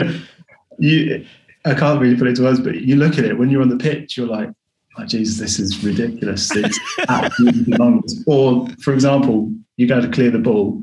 [0.09, 0.19] go.
[0.79, 1.25] you,
[1.65, 3.69] I can't really put it to words, but you look at it when you're on
[3.69, 4.49] the pitch, you're like,
[4.97, 6.53] oh, Jesus, this is ridiculous.
[6.55, 8.23] It's absolutely humongous.
[8.27, 10.81] Or, for example, you go to clear the ball,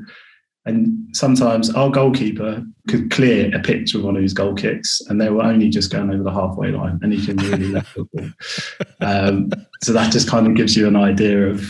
[0.67, 5.19] and sometimes our goalkeeper could clear a pitch with one of his goal kicks, and
[5.19, 8.05] they were only just going over the halfway line, and he can really let the
[8.13, 8.29] ball.
[9.01, 9.51] Um,
[9.81, 11.65] so that just kind of gives you an idea of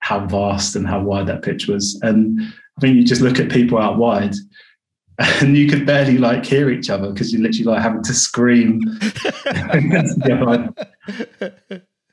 [0.00, 1.98] how vast and how wide that pitch was.
[2.02, 2.40] And
[2.76, 4.34] I think you just look at people out wide,
[5.18, 8.80] and you could barely like hear each other because you're literally like having to scream.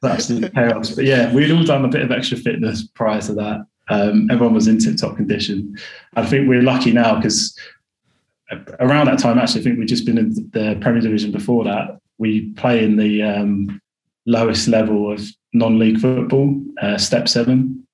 [0.04, 0.92] absolutely chaos.
[0.92, 3.66] But yeah, we'd all done a bit of extra fitness prior to that.
[3.92, 5.78] Um, everyone was in tip top condition.
[6.16, 7.58] I think we're lucky now because
[8.80, 12.00] around that time, actually, I think we'd just been in the Premier Division before that.
[12.18, 13.82] We play in the um,
[14.26, 15.22] lowest level of
[15.54, 17.86] non league football, uh, step seven.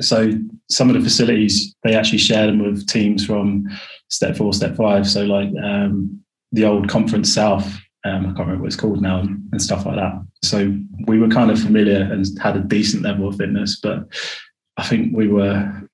[0.00, 0.30] So
[0.68, 3.66] some of the facilities they actually share them with teams from
[4.08, 5.08] step four, step five.
[5.08, 6.20] So like um,
[6.52, 7.66] the old Conference South,
[8.04, 10.12] um, I can't remember what it's called now, and stuff like that.
[10.42, 10.76] So
[11.06, 14.06] we were kind of familiar and had a decent level of fitness, but
[14.76, 15.88] I think we were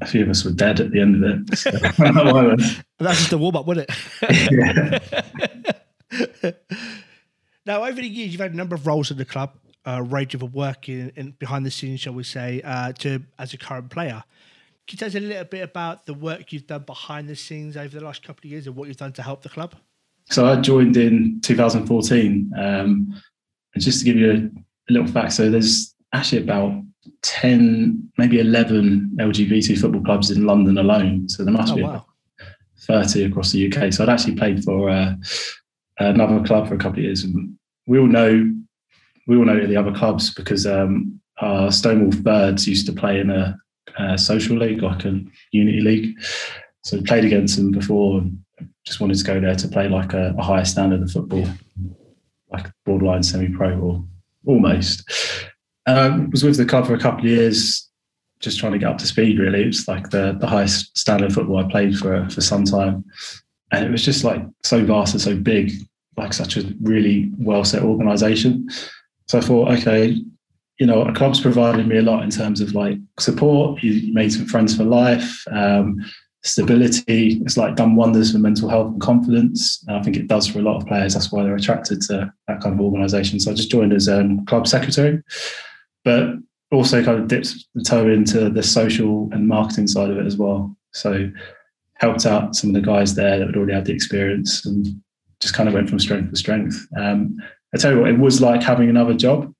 [0.00, 1.58] a few of us were dead at the end of it.
[1.58, 1.70] So,
[2.98, 5.02] That's just a warm up, wasn't it?
[7.66, 10.40] now, over the years, you've had a number of roles in the club, uh, ranging
[10.40, 14.22] from working in, behind the scenes, shall we say, uh, to as a current player.
[14.86, 17.76] Can you tell us a little bit about the work you've done behind the scenes
[17.76, 19.76] over the last couple of years and what you've done to help the club?
[20.30, 22.50] So I joined in 2014.
[22.58, 23.22] Um,
[23.74, 26.82] and just to give you a, a little fact, so there's actually about
[27.22, 31.28] 10, maybe 11 LGBT football clubs in London alone.
[31.28, 32.06] So there must oh, be wow.
[32.80, 33.92] 30 across the UK.
[33.92, 35.14] So I'd actually played for uh,
[35.98, 37.24] another club for a couple of years.
[37.24, 38.50] And we all know
[39.26, 43.30] we all know the other clubs because um, our Stonewall Birds used to play in
[43.30, 43.56] a,
[43.98, 45.20] a, social league, like a
[45.52, 46.20] unity league.
[46.82, 48.38] So we played against them before and
[48.84, 51.46] just wanted to go there to play like a, a higher standard of football,
[52.50, 54.04] like borderline semi-pro or
[54.44, 55.08] almost.
[55.86, 57.88] Um, was with the club for a couple of years,
[58.40, 59.38] just trying to get up to speed.
[59.38, 63.04] Really, it's like the the highest standard of football I played for for some time,
[63.72, 65.72] and it was just like so vast and so big,
[66.16, 68.68] like such a really well set organisation.
[69.26, 70.22] So I thought, okay,
[70.78, 73.82] you know, a club's provided me a lot in terms of like support.
[73.82, 75.44] You made some friends for life.
[75.50, 76.04] Um,
[76.44, 77.40] stability.
[77.44, 79.82] It's like done wonders for mental health and confidence.
[79.86, 81.14] And I think it does for a lot of players.
[81.14, 83.38] That's why they're attracted to that kind of organisation.
[83.38, 85.22] So I just joined as um, club secretary
[86.04, 86.34] but
[86.70, 90.36] also kind of dips the toe into the social and marketing side of it as
[90.36, 90.74] well.
[90.92, 91.30] So
[91.96, 94.86] helped out some of the guys there that had already had the experience and
[95.40, 96.86] just kind of went from strength to strength.
[96.96, 97.36] Um,
[97.74, 99.52] I tell you what, it was like having another job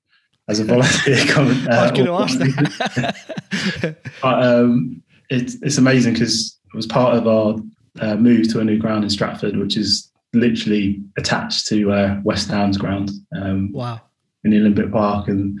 [0.47, 1.15] as a volunteer.
[1.37, 3.97] uh, I was going to ask that.
[4.21, 7.55] but, um, it, it's amazing because it was part of our
[8.01, 12.49] uh, move to a new ground in Stratford, which is literally attached to uh, West
[12.49, 13.11] Ham's ground.
[13.35, 14.01] Um, wow.
[14.43, 15.57] In the Olympic Park, and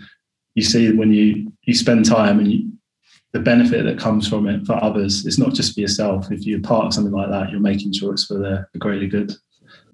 [0.55, 2.71] you see when you you spend time and you,
[3.31, 5.25] the benefit that comes from it for others.
[5.25, 6.31] It's not just for yourself.
[6.31, 9.07] If you're part of something like that, you're making sure it's for the, the greater
[9.07, 9.33] good.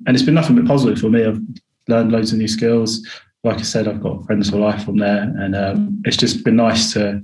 [0.06, 1.26] And it's been nothing but positive for me.
[1.26, 1.42] I've
[1.88, 3.08] learned loads of new skills.
[3.44, 6.58] Like I said, I've got friends for life from there, and um, it's just been
[6.58, 7.22] nice to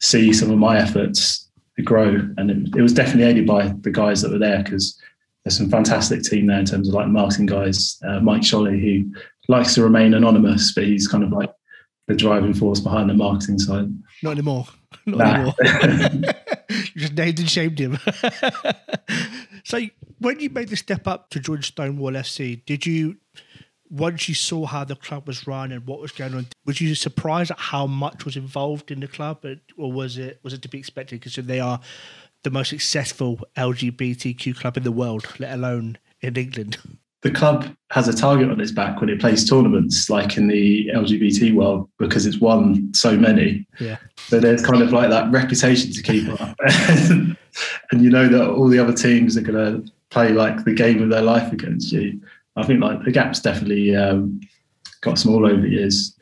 [0.00, 1.50] see some of my efforts
[1.82, 2.20] grow.
[2.36, 5.00] And it, it was definitely aided by the guys that were there because
[5.44, 8.00] there's some fantastic team there in terms of like marketing guys.
[8.06, 9.12] Uh, Mike Sholly, who
[9.48, 11.50] likes to remain anonymous, but he's kind of like
[12.06, 13.88] the driving force behind the marketing side.
[14.22, 14.66] Not anymore.
[15.06, 15.34] Not nah.
[15.34, 15.54] anymore.
[16.70, 17.98] you just named and shamed him.
[19.64, 19.80] so
[20.18, 23.16] when you made the step up to join Stonewall FC, did you
[23.90, 26.94] once you saw how the club was run and what was going on, was you
[26.94, 29.44] surprised at how much was involved in the club,
[29.76, 31.80] or was it was it to be expected because they are
[32.42, 36.78] the most successful LGBTQ club in the world, let alone in England?
[37.26, 40.86] The club has a target on its back when it plays tournaments, like in the
[40.94, 43.66] LGBT world, because it's won so many.
[43.80, 43.96] Yeah.
[44.28, 47.36] So there's kind of like that reputation to keep up, and
[47.92, 51.08] you know that all the other teams are going to play like the game of
[51.08, 52.20] their life against you.
[52.54, 54.40] I think like the gap's definitely um,
[55.00, 56.16] got small over the years,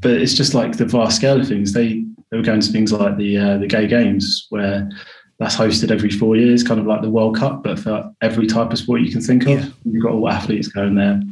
[0.00, 1.74] but it's just like the vast scale of things.
[1.74, 4.90] They they were going to things like the uh, the gay games where
[5.38, 8.72] that's hosted every four years, kind of like the World Cup, but for every type
[8.72, 9.50] of sport you can think of.
[9.50, 9.68] Yeah.
[9.84, 11.22] You've got all athletes going there,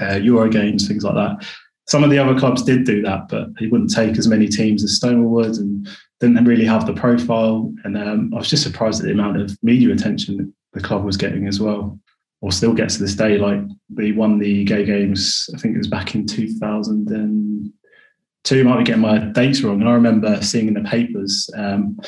[0.00, 1.46] uh, Euro games, things like that.
[1.86, 4.82] Some of the other clubs did do that, but they wouldn't take as many teams
[4.82, 5.86] as Stonewall would and
[6.18, 7.72] didn't really have the profile.
[7.84, 11.16] And um, I was just surprised at the amount of media attention the club was
[11.16, 11.98] getting as well,
[12.40, 13.38] or still gets to this day.
[13.38, 13.60] Like
[13.94, 18.64] we won the gay games, I think it was back in 2002.
[18.64, 19.80] Might be getting my dates wrong.
[19.80, 21.98] And I remember seeing in the papers um,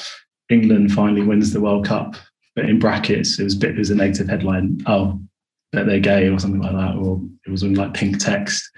[0.50, 2.16] England finally wins the World Cup,
[2.54, 4.80] but in brackets it was a bit it was a negative headline.
[4.86, 5.20] Oh,
[5.72, 8.70] that they're gay or something like that, or it was in like pink text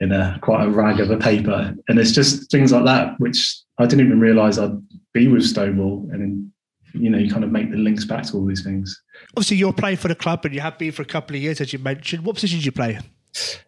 [0.00, 1.74] in a quite a rag of a paper.
[1.88, 4.80] And it's just things like that which I didn't even realise I'd
[5.12, 6.08] be with Stonewall.
[6.12, 6.52] And then,
[6.92, 9.00] you know, you kind of make the links back to all these things.
[9.36, 11.60] Obviously, you're playing for the club and you have been for a couple of years,
[11.60, 12.24] as you mentioned.
[12.24, 12.98] What position did you play?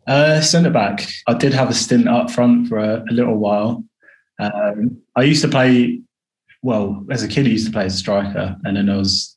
[0.07, 1.09] Uh, centre back.
[1.26, 3.85] I did have a stint up front for a, a little while.
[4.39, 6.01] Um, I used to play
[6.62, 9.36] well, as a kid, I used to play as a striker, and then I was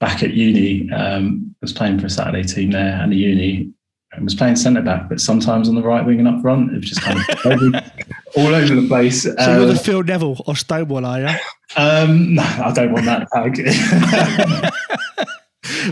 [0.00, 0.90] back at uni.
[0.92, 3.72] Um, I was playing for a Saturday team there, and the uni
[4.16, 6.72] I was playing centre back, but sometimes on the right wing and up front.
[6.72, 7.26] It was just kind of
[8.36, 9.24] all over the place.
[9.24, 11.28] So um, you're the um, Phil Neville or Stonewall, are you?
[11.76, 13.56] Um, no, I don't want that tag.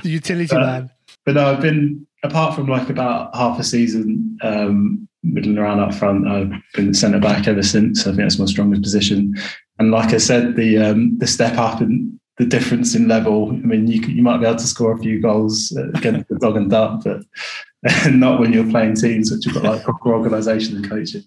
[0.02, 0.90] the utility man.
[1.26, 5.94] But no, I've been apart from like about half a season um, middling around up
[5.94, 6.26] front.
[6.26, 8.02] I've been centre back ever since.
[8.02, 9.34] I think that's my strongest position.
[9.84, 13.50] And like I said, the um, the step up and the difference in level.
[13.50, 16.56] I mean, you you might be able to score a few goals against the dog
[16.56, 17.22] and duck, but
[18.10, 21.22] not when you're playing teams which have got like proper organisation and coaching.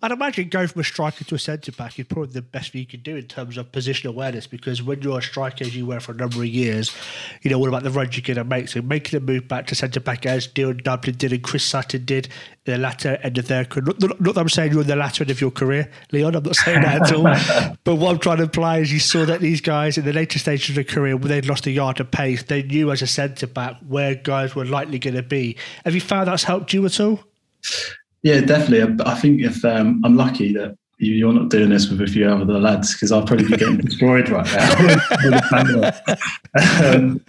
[0.00, 2.80] I'd imagine going from a striker to a centre back is probably the best thing
[2.80, 5.86] you can do in terms of position awareness because when you're a striker, as you
[5.86, 6.94] were for a number of years,
[7.42, 8.68] you know, all about the runs you're going to make.
[8.68, 12.04] So making a move back to centre back as Dion Dublin did and Chris Sutton
[12.04, 12.28] did
[12.64, 13.86] in the latter end of their career.
[13.86, 16.36] Not, not, not, that I'm saying you're in the latter end of your career, Leon,
[16.36, 17.76] I'm not saying that at all.
[17.84, 20.38] but what I'm trying to imply is you saw that these guys in the later
[20.38, 23.08] stages of their career, when they'd lost a yard of pace, they knew as a
[23.08, 25.56] centre back where guys were likely going to be.
[25.84, 27.24] Have you found that's helped you at all?
[28.22, 29.02] Yeah, definitely.
[29.04, 32.58] I think if um, I'm lucky that you're not doing this with a few other
[32.58, 35.90] lads because I'll probably be getting destroyed right now.
[36.92, 37.20] um,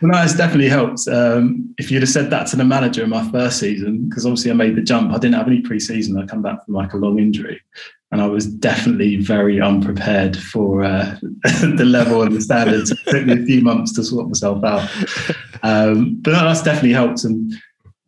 [0.00, 1.06] no, it's definitely helped.
[1.06, 4.50] Um, if you'd have said that to the manager in my first season, because obviously
[4.50, 6.18] I made the jump, I didn't have any pre-season.
[6.18, 7.60] I come back from like a long injury,
[8.10, 12.90] and I was definitely very unprepared for uh, the level and the standards.
[12.90, 14.88] It took me a few months to sort myself out,
[15.62, 17.52] um, but no, that's definitely helped and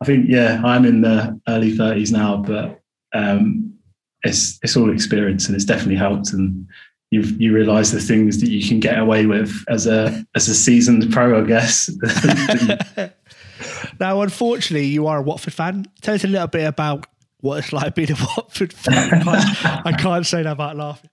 [0.01, 2.81] I think yeah, I'm in the early 30s now, but
[3.13, 3.75] um,
[4.23, 6.33] it's it's all experience and it's definitely helped.
[6.33, 6.67] And
[7.11, 10.55] you you realise the things that you can get away with as a as a
[10.55, 11.91] seasoned pro, I guess.
[14.01, 15.87] now, unfortunately, you are a Watford fan.
[16.01, 17.07] Tell us a little bit about
[17.41, 19.27] what it's like being a Watford fan.
[19.27, 21.11] I can't, say that about laughing.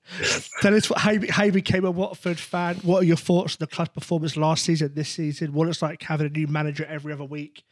[0.62, 2.76] Tell us how, you, how you became a Watford fan.
[2.84, 5.54] What are your thoughts on the club performance last season, this season?
[5.54, 7.64] What it's like having a new manager every other week?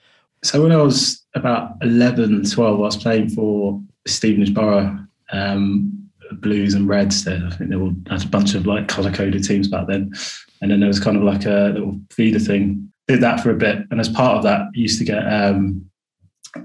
[0.44, 6.74] So when I was about 11, 12, I was playing for Stevenage Borough um, Blues
[6.74, 7.24] and Reds.
[7.24, 10.14] There, I think they all had a bunch of like color coded teams back then,
[10.62, 12.92] and then there was kind of like a little feeder thing.
[13.08, 15.86] Did that for a bit, and as part of that, I used to get um,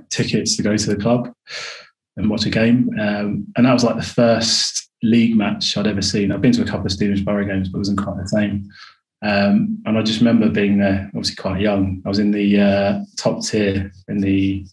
[0.09, 1.33] tickets to go to the club
[2.17, 6.03] and watch a game, um, and that was like the first league match I'd ever
[6.03, 6.33] seen.
[6.33, 8.71] I've been to a couple of Stevenage Borough games, but it wasn't quite the same.
[9.23, 12.03] Um, and I just remember being there, obviously quite young.
[12.05, 14.67] I was in the uh, top tier in the,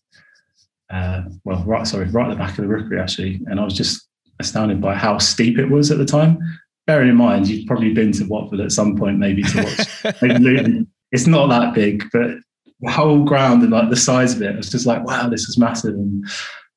[0.89, 3.41] uh, well, right, sorry, right at the back of the rookery actually.
[3.48, 4.08] And I was just
[4.39, 6.39] astounded by how steep it was at the time.
[6.86, 10.39] Bearing in mind, you've probably been to Watford at some point, maybe to watch maybe
[10.39, 10.88] Luton.
[11.12, 12.32] It's not that big, but
[12.80, 15.50] the whole ground and like the size of it, it was just like, wow, this
[15.50, 15.95] is massive.
[15.95, 16.26] And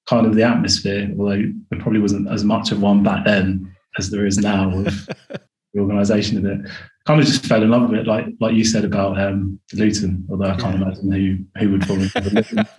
[0.09, 4.11] kind of the atmosphere, although there probably wasn't as much of one back then as
[4.11, 5.09] there is now with
[5.73, 6.71] the organisation of it
[7.07, 10.27] kind of just fell in love with it, like like you said about um, Luton.
[10.31, 10.87] Although I can't yeah.
[10.87, 12.67] imagine who who would fall in love Luton.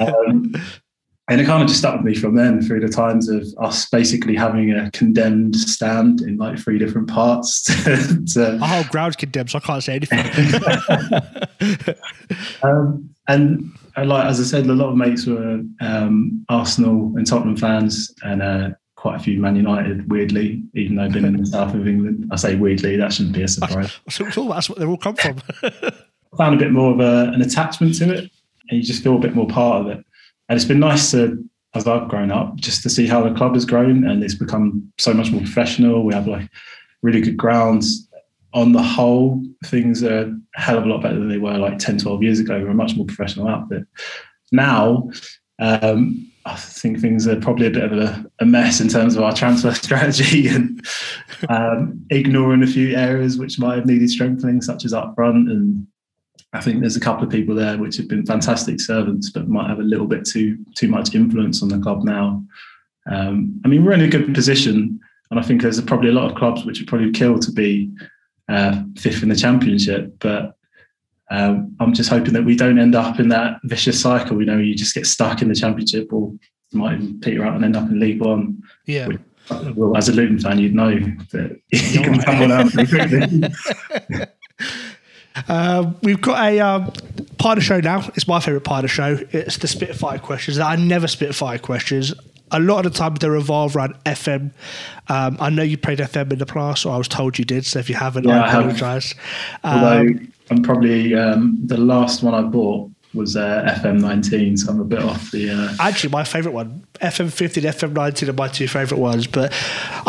[0.00, 0.54] Um,
[1.28, 3.88] and it kind of just stuck with me from then through the times of us
[3.90, 7.62] basically having a condemned stand in like three different parts.
[7.84, 10.18] to, to, Our whole ground's condemned, so I can't say anything.
[12.62, 17.26] um, and, and, like as I said, a lot of mates were um, Arsenal and
[17.26, 21.36] Tottenham fans, and uh, quite a few Man United, weirdly, even though I've been in
[21.36, 22.28] the south of England.
[22.32, 23.96] I say weirdly, that shouldn't be a surprise.
[24.06, 25.40] That's, that's what they've all come from.
[25.62, 28.30] I found a bit more of a, an attachment to it,
[28.68, 30.04] and you just feel a bit more part of it.
[30.48, 31.42] And it's been nice to,
[31.74, 34.92] as I've grown up, just to see how the club has grown and it's become
[34.98, 36.02] so much more professional.
[36.02, 36.50] We have like
[37.02, 38.08] really good grounds.
[38.52, 41.78] On the whole, things are a hell of a lot better than they were like
[41.78, 42.58] 10, 12 years ago.
[42.58, 43.84] We're a much more professional outfit.
[44.50, 45.10] Now,
[45.60, 49.22] um, I think things are probably a bit of a, a mess in terms of
[49.22, 50.84] our transfer strategy and
[51.48, 55.48] um, ignoring a few areas which might have needed strengthening, such as up front.
[55.48, 55.86] And
[56.52, 59.68] I think there's a couple of people there which have been fantastic servants, but might
[59.68, 62.42] have a little bit too too much influence on the club now.
[63.10, 66.30] Um, I mean, we're in a good position, and I think there's probably a lot
[66.30, 67.90] of clubs which would probably kill to be
[68.48, 70.57] uh, fifth in the championship, but
[71.30, 74.40] um, I'm just hoping that we don't end up in that vicious cycle.
[74.40, 76.32] You know, you just get stuck in the championship, or
[76.70, 78.62] you might even peter out and end up in League One.
[78.86, 79.08] Yeah.
[79.08, 79.20] Which,
[79.50, 82.70] well, as a Luton fan, you'd know that you can tumble down
[85.46, 86.92] Uh, we've got a um,
[87.38, 88.08] part of the show now.
[88.16, 89.18] It's my favourite part of the show.
[89.30, 90.58] It's the Spitfire questions.
[90.58, 92.12] I never Spitfire questions.
[92.50, 94.52] A lot of the time they revolve around FM.
[95.08, 97.66] Um, I know you played FM in the past, or I was told you did.
[97.66, 99.14] So if you haven't, yeah, I apologise.
[99.64, 104.84] Um, I'm probably um, the last one I bought was uh, FM19, so I'm a
[104.84, 105.50] bit off the.
[105.50, 105.74] Uh...
[105.80, 109.26] Actually, my favourite one, FM15 and FM19 are my two favourite ones.
[109.26, 109.52] But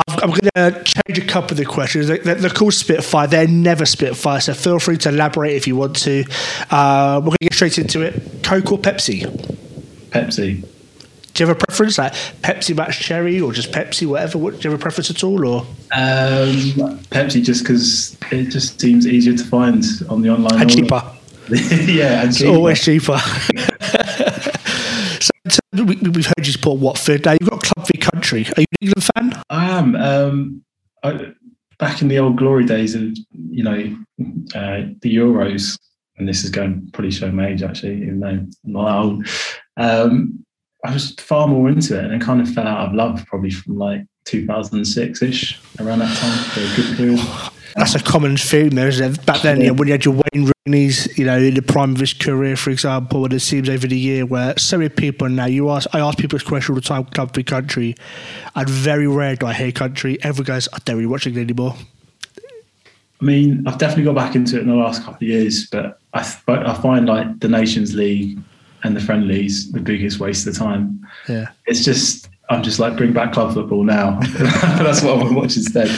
[0.07, 2.07] I'm, I'm going to change a couple of the questions.
[2.07, 3.27] They're, they're, called Spitfire.
[3.27, 6.23] They're never Spitfire, so feel free to elaborate if you want to.
[6.69, 8.43] Uh, we're going to get straight into it.
[8.43, 9.23] Coke or Pepsi?
[10.09, 10.65] Pepsi.
[11.33, 14.37] Do you have a preference, like Pepsi Max Cherry or just Pepsi, whatever?
[14.37, 17.43] What, do you have a preference at all, or um, Pepsi?
[17.43, 21.01] Just because it just seems easier to find on the online and cheaper.
[21.49, 22.51] yeah, and it's cheaper.
[22.51, 23.17] always cheaper.
[25.49, 27.25] so we, have heard you support Watford.
[27.25, 28.45] Now you've got Club v Country.
[28.55, 29.43] Are you an England fan?
[29.49, 29.95] I am.
[29.95, 30.63] Um,
[31.03, 31.33] I,
[31.79, 33.97] back in the old glory days of you know
[34.53, 35.79] uh, the Euros,
[36.17, 39.27] and this is going probably show my age actually, even though I'm not old.
[39.77, 40.45] Um,
[40.85, 43.51] I was far more into it, and then kind of fell out of love probably
[43.51, 47.19] from like 2006 ish around that time for a good period.
[47.75, 49.25] That's a common theme there, isn't it?
[49.25, 49.71] Back then, yeah.
[49.71, 52.71] when you had your Wayne Rooney's, you know, in the prime of his career, for
[52.71, 55.99] example, and it seems over the year where so many people now, you ask, I
[55.99, 57.95] ask people this question all the time, club for country,
[58.55, 60.21] and very rare do I hear country.
[60.23, 61.75] Everyone goes, I don't really watch it anymore.
[63.21, 65.99] I mean, I've definitely got back into it in the last couple of years, but
[66.13, 68.39] I, I find like the Nations League
[68.83, 71.05] and the friendlies the biggest waste of time.
[71.27, 74.19] Yeah, it's just I'm just like bring back club football now.
[74.37, 75.89] That's what I want to watch instead.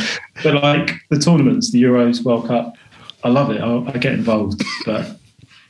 [0.43, 2.75] But like the tournaments, the Euros, World Cup,
[3.23, 3.61] I love it.
[3.61, 5.17] I, I get involved, but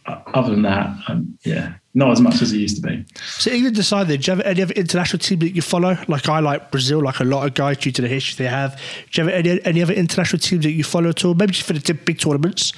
[0.05, 3.05] other than that, I'm, yeah, not as much as it used to be.
[3.15, 5.97] So England decided, do you have any other international team that you follow?
[6.07, 8.79] Like I like Brazil, like a lot of guys due to the history they have.
[9.11, 11.33] Do you have any, any other international teams that you follow at all?
[11.33, 12.73] Maybe just for the big tournaments.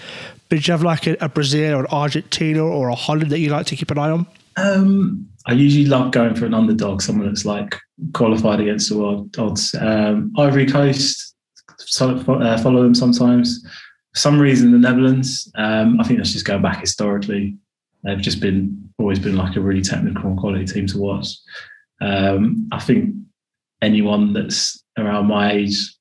[0.50, 3.40] But do you have like a, a Brazil or an Argentina or a Holland that
[3.40, 4.28] you like to keep an eye on?
[4.58, 7.76] Um, I usually love going for an underdog, someone that's like
[8.14, 9.76] qualified against the odds.
[9.80, 11.36] Um, Ivory Coast,
[12.00, 13.64] uh, follow them sometimes.
[14.14, 17.58] For some reason, the Netherlands, um, I think that's just going back historically.
[18.04, 21.28] They've just been always been like a really technical and quality team to watch.
[22.02, 23.16] Um, I think
[23.82, 25.93] anyone that's around my age,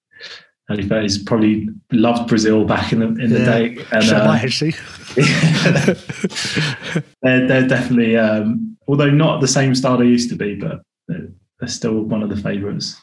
[0.80, 3.44] thirties, probably loved Brazil back in the in the yeah.
[3.44, 3.84] day.
[3.92, 4.74] And, so uh, actually.
[7.22, 11.28] they're, they're definitely, um, although not the same style they used to be, but they're,
[11.60, 12.96] they're still one of the favourites.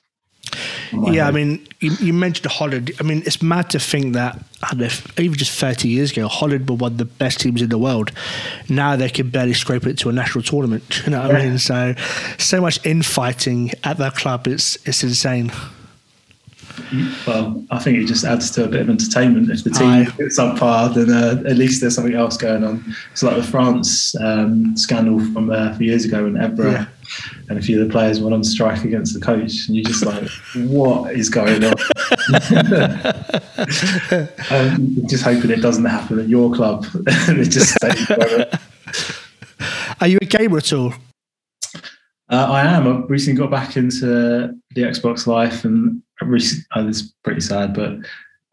[0.91, 2.91] Yeah, I mean, you, you, mentioned Holland.
[2.99, 4.43] I mean, it's mad to think that
[5.17, 8.11] even just 30 years ago, Holland were one of the best teams in the world.
[8.69, 11.03] Now they can barely scrape it to a national tournament.
[11.09, 11.37] You know what yeah.
[11.37, 11.57] I mean?
[11.57, 11.95] So,
[12.37, 14.47] so much infighting at that club.
[14.47, 15.51] It's it's insane.
[17.25, 19.49] Well, I think it just adds to a bit of entertainment.
[19.49, 20.07] If the team Aye.
[20.17, 22.83] gets up par, then uh, at least there's something else going on.
[23.11, 26.85] It's like the France um, scandal from uh, a few years ago when Evra yeah.
[27.49, 30.05] and a few of the players went on strike against the coach, and you're just
[30.05, 30.27] like,
[30.69, 31.73] what is going on?
[34.51, 36.85] um, just hoping it doesn't happen at your club.
[37.05, 37.77] it just
[40.01, 40.93] Are you a gamer at all?
[42.29, 42.87] Uh, I am.
[42.87, 47.93] I've recently got back into the Xbox Life, and oh, it's pretty sad, but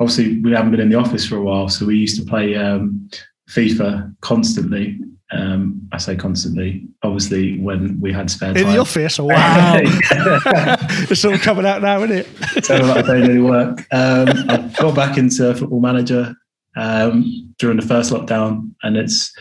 [0.00, 2.54] obviously we haven't been in the office for a while, so we used to play
[2.56, 3.08] um,
[3.50, 4.98] FIFA constantly.
[5.32, 8.64] Um, I say constantly, obviously when we had spare time.
[8.64, 9.78] In the office, wow!
[9.80, 12.70] it's all coming out now, isn't it?
[12.70, 13.80] Like I don't really work.
[13.92, 16.34] Um, I got back into Football Manager
[16.76, 19.32] um, during the first lockdown, and it's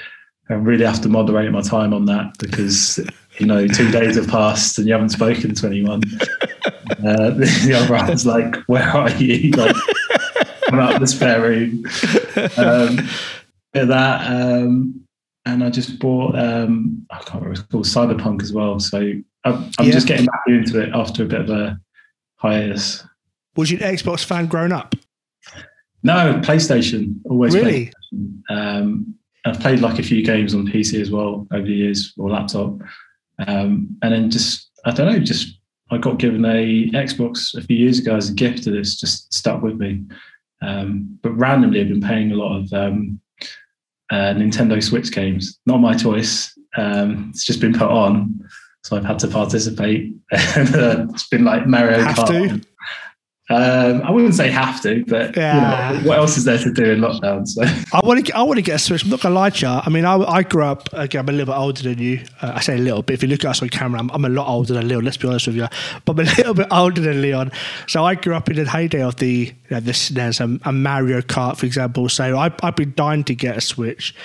[0.49, 2.99] I really have to moderate my time on that because
[3.39, 6.01] you know two days have passed and you haven't spoken to anyone.
[6.87, 9.75] Uh, the other one's like, "Where are you?" Like,
[10.67, 11.83] I'm out the spare room.
[12.57, 13.09] Um,
[13.73, 15.01] that, um,
[15.45, 18.79] and I just bought um, I can't remember it's called Cyberpunk as well.
[18.79, 19.91] So I'm, I'm yeah.
[19.91, 21.79] just getting back into it after a bit of a
[22.37, 23.03] hiatus.
[23.55, 24.95] Was you an Xbox fan growing up?
[26.03, 27.15] No, PlayStation.
[27.25, 27.91] Always really.
[28.13, 28.41] PlayStation.
[28.49, 29.15] Um,
[29.45, 32.79] I've played like a few games on PC as well over the years or laptop.
[33.47, 35.59] Um, and then just, I don't know, just
[35.91, 39.33] I got given a Xbox a few years ago as a gift and it's just
[39.33, 40.03] stuck with me.
[40.61, 43.19] Um, but randomly, I've been playing a lot of um,
[44.11, 45.59] uh, Nintendo Switch games.
[45.65, 46.57] Not my choice.
[46.77, 48.39] Um, it's just been put on,
[48.83, 50.13] so I've had to participate.
[50.31, 52.65] and, uh, it's been like Mario Have Kart.
[53.47, 55.91] Um, I wouldn't say have to, but yeah.
[55.91, 57.47] you know, what else is there to do in lockdown?
[57.47, 57.61] So
[57.93, 59.03] I want to, I want to get a switch.
[59.03, 59.71] I'm not gonna lie to you.
[59.71, 60.89] I mean, I, I grew up.
[60.93, 62.23] Again, I'm a little bit older than you.
[62.41, 63.13] Uh, I say a little bit.
[63.13, 65.05] If you look at us on camera, I'm, I'm, a lot older than Leon.
[65.05, 65.67] Let's be honest with you.
[66.05, 67.51] But I'm a little bit older than Leon.
[67.87, 70.83] So I grew up in the heyday of the you know, the SNES and, and,
[70.83, 72.07] Mario Kart, for example.
[72.09, 74.15] So I, I've been dying to get a Switch,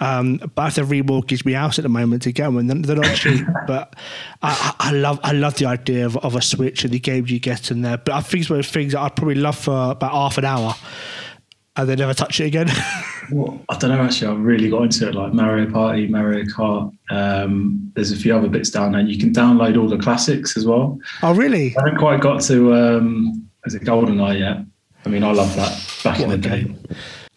[0.00, 2.66] um, but I have to remortgage my house at the moment to get one.
[2.66, 3.96] They're, they're not cheap, but
[4.42, 7.40] I, I, love I love the idea of, of a Switch and the games you
[7.40, 7.96] get in there.
[7.96, 10.38] But I think it's one of the things that I'd probably love for about half
[10.38, 10.74] an hour
[11.76, 12.68] and then never touch it again.
[13.32, 14.02] well, I don't know.
[14.02, 16.92] Actually, I really got into it, like Mario Party, Mario Kart.
[17.10, 19.00] Um, there's a few other bits down there.
[19.00, 20.98] You can download all the classics as well.
[21.22, 21.74] Oh, really?
[21.76, 22.74] I haven't quite got to.
[22.74, 24.58] Um, is it GoldenEye yet?
[25.04, 25.72] I mean, I love that
[26.04, 26.74] back what in the day.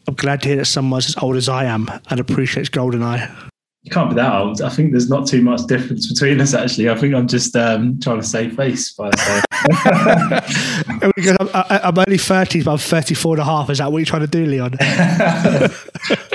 [0.07, 3.51] I'm glad to hear that someone's as old as I am and appreciates GoldenEye
[3.83, 4.61] you can't be that old.
[4.61, 6.89] I think there's not too much difference between us, actually.
[6.89, 9.09] I think I'm just um, trying to save face by
[11.15, 13.69] because I'm, I'm, only 30, but I'm 34 and a half.
[13.69, 14.77] Is that what you're trying to do, Leon?
[14.79, 15.67] I,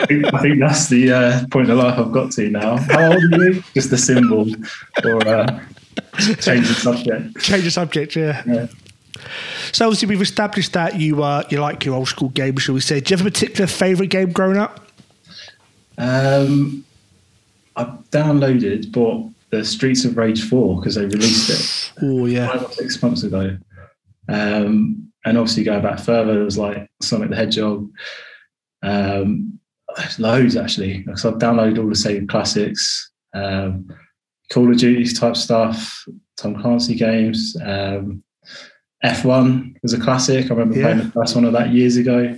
[0.06, 2.76] think, I, think, that's the uh, point of life I've got to now.
[2.76, 3.62] How old are you?
[3.72, 4.46] Just the symbol
[5.04, 5.60] or uh,
[6.40, 7.40] change the subject.
[7.40, 8.42] Change the subject, yeah.
[8.46, 8.66] yeah.
[9.72, 12.80] So obviously we've established that you uh, you like your old school games, shall we
[12.80, 13.00] say?
[13.00, 14.86] Do you have a particular favourite game growing up?
[15.96, 16.84] Um,
[17.78, 22.64] I downloaded, bought the Streets of Rage 4 because they released it Oh yeah, five
[22.64, 23.56] or six months ago.
[24.28, 27.88] Um, and obviously going back further, there was like Sonic the Hedgehog.
[28.82, 29.58] Um,
[30.18, 30.98] loads actually.
[30.98, 33.88] Because I've downloaded all the Sega classics, um,
[34.52, 36.04] Call of Duty type stuff,
[36.36, 37.56] Tom Clancy games.
[37.64, 38.22] Um,
[39.04, 40.46] F1 was a classic.
[40.46, 40.82] I remember Yeah.
[40.86, 42.34] playing the first one of that years ago.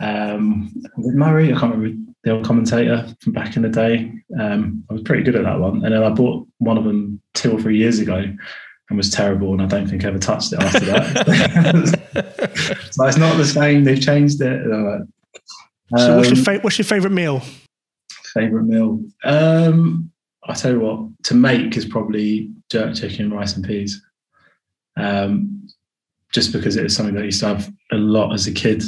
[0.00, 4.12] Um, with Murray, I can't remember the old commentator from back in the day.
[4.40, 5.84] Um, I was pretty good at that one.
[5.84, 9.52] And then I bought one of them two or three years ago and was terrible.
[9.52, 12.78] And I don't think I ever touched it after that.
[12.90, 13.84] so it's not the same.
[13.84, 14.62] They've changed it.
[14.62, 15.08] And
[15.96, 17.42] So what's your um, fa- what's your favourite meal?
[18.34, 19.00] favorite meal?
[19.24, 20.10] Um,
[20.46, 24.02] I tell you what, to make is probably jerk chicken, rice and peas.
[24.96, 25.68] Um,
[26.32, 28.82] just because it was something that I used to have a lot as a kid,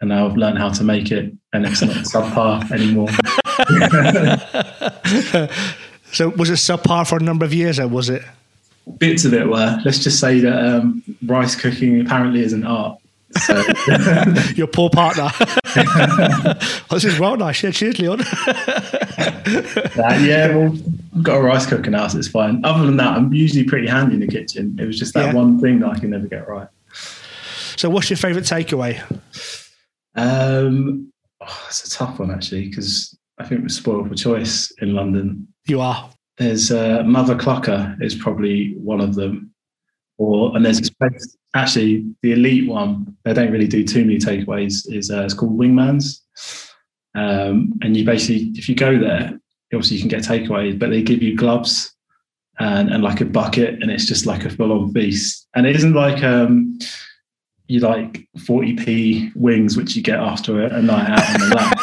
[0.00, 3.08] and now I've learned how to make it, and it's not subpar anymore.
[6.12, 8.22] so was it subpar for a number of years, or was it?
[8.98, 9.78] Bits of it were.
[9.84, 12.98] Let's just say that um, rice cooking apparently is an art.
[13.40, 13.60] So,
[14.54, 15.28] Your poor partner.
[16.90, 17.62] this is well nice.
[17.62, 18.20] Yeah, cheers, Leon.
[18.22, 20.72] uh, yeah, well,
[21.16, 22.64] I've got a rice cooker now, so it's fine.
[22.64, 24.78] Other than that, I'm usually pretty handy in the kitchen.
[24.80, 25.34] It was just that Yeah.
[25.34, 26.68] one thing that I can never get right.
[27.76, 29.02] so what's your favourite takeaway?
[30.14, 31.12] Um,
[31.68, 35.48] it's a tough one actually because I think we're spoiled for choice in London.
[35.66, 36.10] You are.
[36.38, 39.54] There's uh, Mother Clucker is probably one of them,
[40.18, 40.90] or and there's
[41.54, 43.16] actually the elite one.
[43.24, 44.92] They don't really do too many takeaways.
[44.92, 46.22] Is uh, it's called Wingman's,
[47.14, 49.38] um, and you basically if you go there,
[49.72, 51.94] obviously you can get takeaways, but they give you gloves
[52.58, 55.48] and and like a bucket, and it's just like a full on feast.
[55.54, 56.78] And it isn't like um,
[57.68, 61.78] you like 40p wings, which you get after a, a night out on the lap.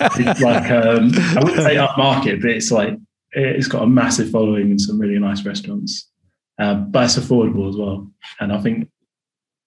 [0.18, 2.96] it's like um, I wouldn't say upmarket, but it's like
[3.32, 6.10] it's got a massive following in some really nice restaurants,
[6.58, 8.10] um, but it's affordable as well.
[8.40, 8.88] And I think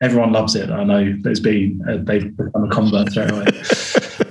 [0.02, 0.70] everyone loves it.
[0.70, 3.46] I know there's been uh, they've become a convert straight away.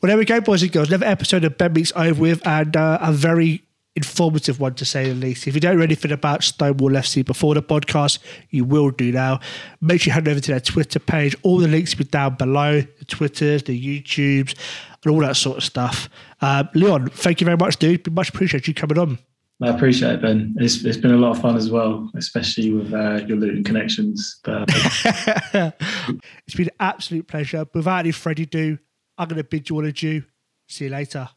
[0.00, 0.88] Well, there we go, boys and girls.
[0.88, 3.62] Another episode of Ben Meets over with, and uh, a very
[4.00, 5.46] informative one to say the least.
[5.46, 9.40] If you don't know anything about Stonewall FC before the podcast, you will do now.
[9.80, 11.36] Make sure you head over to their Twitter page.
[11.42, 14.54] All the links will be down below the Twitters, the YouTubes,
[15.04, 16.08] and all that sort of stuff.
[16.40, 18.06] Uh, Leon, thank you very much, dude.
[18.06, 19.18] We much appreciate you coming on.
[19.62, 20.54] I appreciate it, Ben.
[20.58, 24.40] It's, it's been a lot of fun as well, especially with uh, your Luton connections.
[24.42, 24.64] But
[26.46, 27.66] it's been an absolute pleasure.
[27.74, 28.78] Without any further ado,
[29.18, 30.24] I'm going to bid you all adieu.
[30.66, 31.28] See you later.